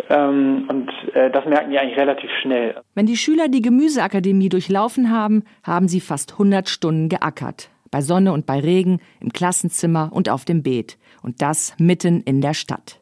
Ähm, 0.10 0.66
und 0.70 0.90
äh, 1.14 1.30
das 1.30 1.46
merken 1.46 1.72
die 1.72 1.80
eigentlich 1.80 2.00
relativ 2.00 2.30
schnell. 2.42 2.76
Wenn 2.96 3.06
die 3.06 3.18
Schüler 3.18 3.50
die 3.50 3.62
Gemüseakademie 3.62 4.48
durchlaufen 4.48 5.12
haben, 5.12 5.44
haben 5.64 5.90
sie 5.90 6.00
fast 6.00 6.34
100 6.34 6.70
Stunden 6.70 7.10
geackert. 7.10 7.70
Bei 7.92 8.00
Sonne 8.00 8.32
und 8.32 8.46
bei 8.46 8.62
Regen, 8.62 9.02
im 9.20 9.34
Klassenzimmer 9.34 10.10
und 10.14 10.30
auf 10.30 10.46
dem 10.46 10.64
Beet. 10.64 10.98
Und 11.22 11.42
das 11.42 11.76
mitten 11.80 12.22
in 12.22 12.40
der 12.40 12.54
Stadt. 12.54 13.02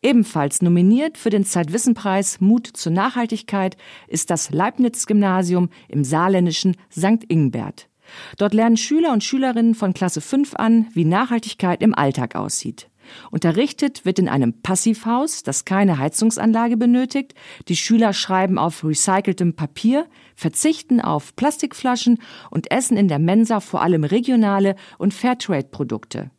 Ebenfalls 0.00 0.62
nominiert 0.62 1.18
für 1.18 1.30
den 1.30 1.44
Zeitwissenpreis 1.44 2.40
Mut 2.40 2.68
zur 2.68 2.92
Nachhaltigkeit 2.92 3.76
ist 4.06 4.30
das 4.30 4.50
Leibniz-Gymnasium 4.50 5.70
im 5.88 6.04
saarländischen 6.04 6.76
St. 6.92 7.24
Ingbert. 7.26 7.88
Dort 8.36 8.54
lernen 8.54 8.76
Schüler 8.76 9.12
und 9.12 9.24
Schülerinnen 9.24 9.74
von 9.74 9.94
Klasse 9.94 10.20
5 10.20 10.54
an, 10.54 10.86
wie 10.92 11.04
Nachhaltigkeit 11.04 11.82
im 11.82 11.94
Alltag 11.94 12.36
aussieht. 12.36 12.88
Unterrichtet 13.30 14.04
wird 14.04 14.20
in 14.20 14.28
einem 14.28 14.60
Passivhaus, 14.62 15.42
das 15.42 15.64
keine 15.64 15.98
Heizungsanlage 15.98 16.76
benötigt. 16.76 17.34
Die 17.66 17.76
Schüler 17.76 18.12
schreiben 18.12 18.58
auf 18.58 18.84
recyceltem 18.84 19.56
Papier, 19.56 20.06
verzichten 20.36 21.00
auf 21.00 21.34
Plastikflaschen 21.34 22.18
und 22.50 22.70
essen 22.70 22.96
in 22.96 23.08
der 23.08 23.18
Mensa 23.18 23.60
vor 23.60 23.82
allem 23.82 24.04
regionale 24.04 24.76
und 24.98 25.12
Fairtrade-Produkte. 25.12 26.30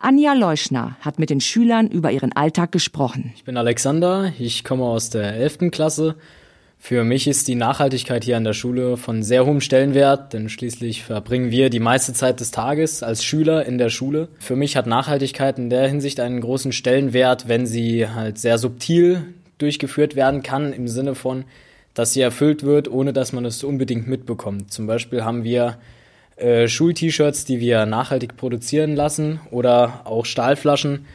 Anja 0.00 0.34
Leuschner 0.34 0.96
hat 1.00 1.18
mit 1.18 1.30
den 1.30 1.40
Schülern 1.40 1.88
über 1.88 2.10
ihren 2.10 2.32
Alltag 2.32 2.72
gesprochen. 2.72 3.32
Ich 3.36 3.44
bin 3.44 3.56
Alexander, 3.56 4.32
ich 4.38 4.64
komme 4.64 4.84
aus 4.84 5.10
der 5.10 5.34
11. 5.34 5.70
Klasse 5.70 6.16
für 6.80 7.04
mich 7.04 7.26
ist 7.26 7.48
die 7.48 7.56
Nachhaltigkeit 7.56 8.24
hier 8.24 8.36
an 8.36 8.44
der 8.44 8.52
Schule 8.52 8.96
von 8.96 9.22
sehr 9.22 9.44
hohem 9.44 9.60
Stellenwert, 9.60 10.32
denn 10.32 10.48
schließlich 10.48 11.02
verbringen 11.02 11.50
wir 11.50 11.70
die 11.70 11.80
meiste 11.80 12.12
Zeit 12.12 12.40
des 12.40 12.50
Tages 12.50 13.02
als 13.02 13.24
Schüler 13.24 13.66
in 13.66 13.78
der 13.78 13.90
Schule. 13.90 14.28
Für 14.38 14.56
mich 14.56 14.76
hat 14.76 14.86
Nachhaltigkeit 14.86 15.58
in 15.58 15.70
der 15.70 15.88
Hinsicht 15.88 16.20
einen 16.20 16.40
großen 16.40 16.72
Stellenwert, 16.72 17.48
wenn 17.48 17.66
sie 17.66 18.08
halt 18.08 18.38
sehr 18.38 18.58
subtil 18.58 19.34
durchgeführt 19.58 20.14
werden 20.14 20.42
kann, 20.42 20.72
im 20.72 20.88
Sinne 20.88 21.14
von, 21.16 21.44
dass 21.94 22.12
sie 22.12 22.20
erfüllt 22.20 22.62
wird, 22.62 22.88
ohne 22.88 23.12
dass 23.12 23.32
man 23.32 23.44
es 23.44 23.64
unbedingt 23.64 24.06
mitbekommt. 24.06 24.72
Zum 24.72 24.86
Beispiel 24.86 25.24
haben 25.24 25.42
wir 25.42 25.78
äh, 26.38 26.68
Schul-T-Shirts, 26.68 27.44
die 27.44 27.60
wir 27.60 27.86
nachhaltig 27.86 28.36
produzieren 28.36 28.94
lassen 28.94 29.40
oder 29.50 30.02
auch 30.04 30.24
Stahlflaschen, 30.24 31.06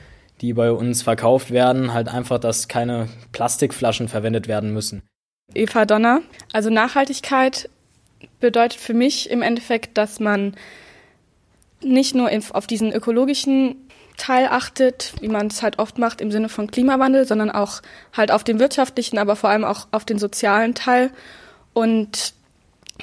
die 0.41 0.53
bei 0.53 0.71
uns 0.71 1.01
verkauft 1.01 1.51
werden, 1.51 1.93
halt 1.93 2.07
einfach, 2.09 2.39
dass 2.39 2.67
keine 2.67 3.07
Plastikflaschen 3.31 4.09
verwendet 4.09 4.47
werden 4.47 4.73
müssen. 4.73 5.01
Eva 5.53 5.86
Donner. 5.86 6.21
Also 6.51 6.69
Nachhaltigkeit 6.69 7.69
bedeutet 8.39 8.79
für 8.79 8.93
mich 8.93 9.29
im 9.29 9.41
Endeffekt, 9.41 9.97
dass 9.97 10.19
man 10.19 10.55
nicht 11.81 12.15
nur 12.15 12.29
auf 12.51 12.67
diesen 12.67 12.91
ökologischen 12.91 13.75
Teil 14.17 14.47
achtet, 14.47 15.13
wie 15.21 15.27
man 15.27 15.47
es 15.47 15.63
halt 15.63 15.79
oft 15.79 15.97
macht 15.97 16.21
im 16.21 16.31
Sinne 16.31 16.49
von 16.49 16.69
Klimawandel, 16.69 17.25
sondern 17.25 17.49
auch 17.49 17.81
halt 18.15 18.31
auf 18.31 18.43
den 18.43 18.59
wirtschaftlichen, 18.59 19.17
aber 19.17 19.36
vor 19.36 19.49
allem 19.49 19.63
auch 19.63 19.88
auf 19.91 20.05
den 20.05 20.19
sozialen 20.19 20.75
Teil 20.75 21.12
und 21.73 22.33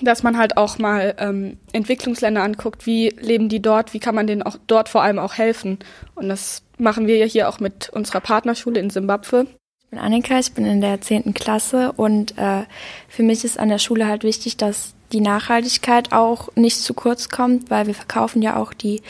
dass 0.06 0.22
man 0.22 0.38
halt 0.38 0.56
auch 0.56 0.78
mal 0.78 1.14
ähm, 1.18 1.56
Entwicklungsländer 1.72 2.42
anguckt, 2.42 2.86
wie 2.86 3.10
leben 3.20 3.48
die 3.48 3.60
dort, 3.60 3.94
wie 3.94 4.00
kann 4.00 4.14
man 4.14 4.26
denen 4.26 4.42
auch 4.42 4.56
dort 4.66 4.88
vor 4.88 5.02
allem 5.02 5.18
auch 5.18 5.34
helfen. 5.34 5.78
Und 6.14 6.28
das 6.28 6.62
machen 6.78 7.06
wir 7.06 7.16
ja 7.16 7.26
hier 7.26 7.48
auch 7.48 7.60
mit 7.60 7.90
unserer 7.90 8.20
Partnerschule 8.20 8.80
in 8.80 8.90
Simbabwe. 8.90 9.46
Ich 9.82 9.90
bin 9.90 9.98
Annika, 9.98 10.38
ich 10.38 10.52
bin 10.52 10.66
in 10.66 10.80
der 10.80 11.00
zehnten 11.00 11.34
Klasse 11.34 11.92
und 11.92 12.38
äh, 12.38 12.62
für 13.08 13.22
mich 13.22 13.44
ist 13.44 13.58
an 13.58 13.68
der 13.68 13.78
Schule 13.78 14.06
halt 14.06 14.22
wichtig, 14.22 14.56
dass 14.56 14.94
die 15.12 15.20
Nachhaltigkeit 15.20 16.12
auch 16.12 16.54
nicht 16.54 16.78
zu 16.78 16.94
kurz 16.94 17.28
kommt, 17.28 17.70
weil 17.70 17.88
wir 17.88 17.94
verkaufen 17.94 18.42
ja 18.42 18.56
auch 18.56 18.72
die 18.72 19.02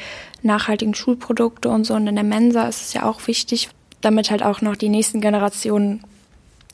nachhaltigen 0.43 0.95
Schulprodukte 0.95 1.69
und 1.69 1.85
so 1.85 1.95
und 1.95 2.07
in 2.07 2.15
der 2.15 2.25
Mensa 2.25 2.67
ist 2.67 2.81
es 2.81 2.93
ja 2.95 3.03
auch 3.03 3.27
wichtig, 3.27 3.69
damit 4.01 4.31
halt 4.31 4.43
auch 4.43 4.63
noch 4.63 4.77
die 4.77 4.89
nächsten 4.89 5.21
Generationen 5.21 6.03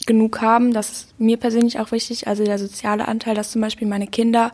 genug 0.06 0.40
haben. 0.40 0.72
Das 0.72 0.90
ist 0.90 1.20
mir 1.20 1.36
persönlich 1.36 1.78
auch 1.78 1.92
wichtig, 1.92 2.26
also 2.26 2.44
der 2.44 2.58
soziale 2.58 3.08
Anteil, 3.08 3.34
dass 3.34 3.50
zum 3.50 3.60
Beispiel 3.60 3.88
meine 3.88 4.06
Kinder 4.06 4.52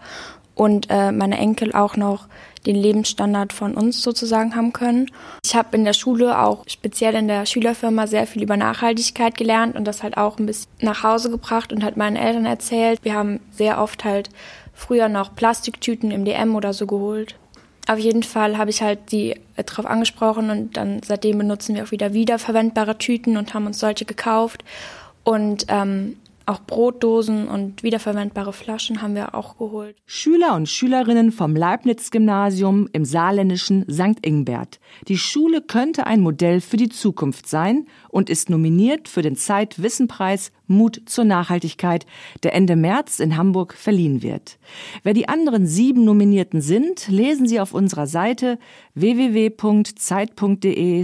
und 0.55 0.88
äh, 0.91 1.12
meine 1.12 1.38
Enkel 1.38 1.73
auch 1.73 1.97
noch 1.97 2.27
den 2.67 2.77
Lebensstandard 2.77 3.53
von 3.53 3.75
uns 3.75 4.03
sozusagen 4.03 4.55
haben 4.55 4.73
können. 4.73 5.11
Ich 5.45 5.57
habe 5.57 5.77
in 5.77 5.85
der 5.85 5.95
Schule 5.95 6.38
auch 6.38 6.65
speziell 6.69 7.15
in 7.15 7.27
der 7.27 7.47
Schülerfirma 7.47 8.07
sehr 8.07 8.27
viel 8.27 8.43
über 8.43 8.57
Nachhaltigkeit 8.57 9.37
gelernt 9.37 9.75
und 9.75 9.85
das 9.85 10.03
halt 10.03 10.17
auch 10.17 10.38
ein 10.38 10.47
bisschen 10.47 10.71
nach 10.81 11.03
Hause 11.03 11.31
gebracht 11.31 11.73
und 11.73 11.83
halt 11.83 11.97
meinen 11.97 12.17
Eltern 12.17 12.47
erzählt. 12.47 13.01
Wir 13.03 13.15
haben 13.15 13.41
sehr 13.51 13.81
oft 13.81 14.05
halt 14.05 14.31
früher 14.75 15.09
noch 15.09 15.35
Plastiktüten 15.35 16.11
im 16.11 16.25
DM 16.25 16.55
oder 16.55 16.73
so 16.73 16.87
geholt. 16.87 17.37
Auf 17.88 17.99
jeden 17.99 18.23
Fall 18.23 18.59
habe 18.59 18.71
ich 18.71 18.81
halt 18.81 19.11
die 19.11 19.41
äh, 19.57 19.65
drauf 19.65 19.87
angesprochen 19.87 20.51
und 20.51 20.77
dann 20.77 21.01
seitdem 21.05 21.38
benutzen 21.38 21.75
wir 21.75 21.83
auch 21.85 21.91
wieder 21.91 22.12
wiederverwendbare 22.12 22.97
Tüten 22.97 23.37
und 23.37 23.55
haben 23.55 23.67
uns 23.67 23.81
solche 23.81 24.05
gekauft. 24.05 24.62
Und 25.25 25.67
ähm, 25.69 26.17
auch 26.47 26.61
Brotdosen 26.67 27.49
und 27.49 27.83
wiederverwendbare 27.83 28.53
Flaschen 28.53 29.01
haben 29.01 29.15
wir 29.15 29.35
auch 29.35 29.57
geholt. 29.59 29.97
Schüler 30.07 30.55
und 30.55 30.69
Schülerinnen 30.69 31.33
vom 31.33 31.57
Leibniz-Gymnasium 31.57 32.89
im 32.93 33.05
saarländischen 33.05 33.85
St. 33.91 34.19
Ingbert. 34.23 34.81
Die 35.09 35.19
Schule 35.19 35.61
könnte 35.61 36.07
ein 36.07 36.21
Modell 36.21 36.61
für 36.61 36.77
die 36.77 36.89
Zukunft 36.89 37.49
sein 37.49 37.87
und 38.09 38.29
ist 38.29 38.51
nominiert 38.51 39.09
für 39.09 39.23
den 39.23 39.37
Zeitwissenpreis 39.37 40.53
Mut 40.67 41.03
zur 41.07 41.25
Nachhaltigkeit, 41.25 42.07
der 42.43 42.55
Ende 42.55 42.77
März 42.77 43.21
in 43.21 43.37
Hamburg 43.37 43.75
verliehen 43.75 44.23
wird. 44.23 44.59
Wer 45.03 45.15
die 45.15 45.29
anderen 45.29 45.67
sieben 45.67 46.05
Nominierten 46.05 46.61
sind, 46.61 47.09
lesen 47.09 47.47
Sie 47.47 47.61
auf 47.61 47.73
unserer 47.75 48.07
Seite 48.07 48.59
www.zeit.de 48.95 49.45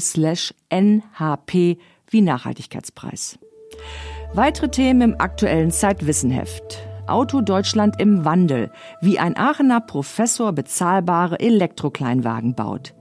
slash 0.01 0.55
nhp 0.71 1.79
wie 2.11 2.21
Nachhaltigkeitspreis. 2.23 3.39
Weitere 4.35 4.69
Themen 4.69 5.01
im 5.01 5.21
aktuellen 5.21 5.71
Zeitwissenheft. 5.71 6.87
Auto 7.07 7.41
Deutschland 7.41 7.99
im 7.99 8.25
Wandel, 8.25 8.71
wie 9.01 9.19
ein 9.19 9.37
Aachener 9.37 9.81
Professor 9.81 10.53
bezahlbare 10.53 11.41
Elektrokleinwagen 11.41 12.55
baut. 12.55 12.95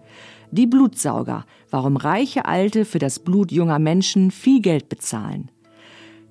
Die 0.52 0.66
Blutsauger, 0.66 1.46
warum 1.70 1.98
reiche 1.98 2.46
Alte 2.46 2.86
für 2.86 3.00
das 3.00 3.20
Blut 3.20 3.52
junger 3.52 3.80
Menschen 3.80 4.32
viel 4.32 4.62
Geld 4.62 4.88
bezahlen. 4.88 5.52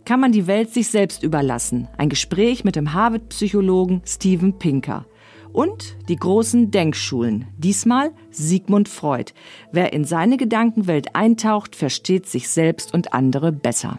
Kann 0.06 0.20
man 0.20 0.32
die 0.32 0.46
Welt 0.46 0.72
sich 0.72 0.88
selbst 0.88 1.22
überlassen? 1.22 1.88
Ein 1.98 2.08
Gespräch 2.08 2.64
mit 2.64 2.76
dem 2.76 2.94
Harvard-Psychologen 2.94 4.02
Steven 4.06 4.58
Pinker. 4.58 5.04
Und 5.52 5.96
die 6.08 6.16
großen 6.16 6.70
Denkschulen. 6.70 7.46
Diesmal 7.58 8.12
Sigmund 8.30 8.88
Freud. 8.88 9.32
Wer 9.72 9.92
in 9.92 10.04
seine 10.04 10.36
Gedankenwelt 10.36 11.14
eintaucht, 11.16 11.74
versteht 11.74 12.26
sich 12.26 12.48
selbst 12.48 12.94
und 12.94 13.12
andere 13.14 13.52
besser. 13.52 13.98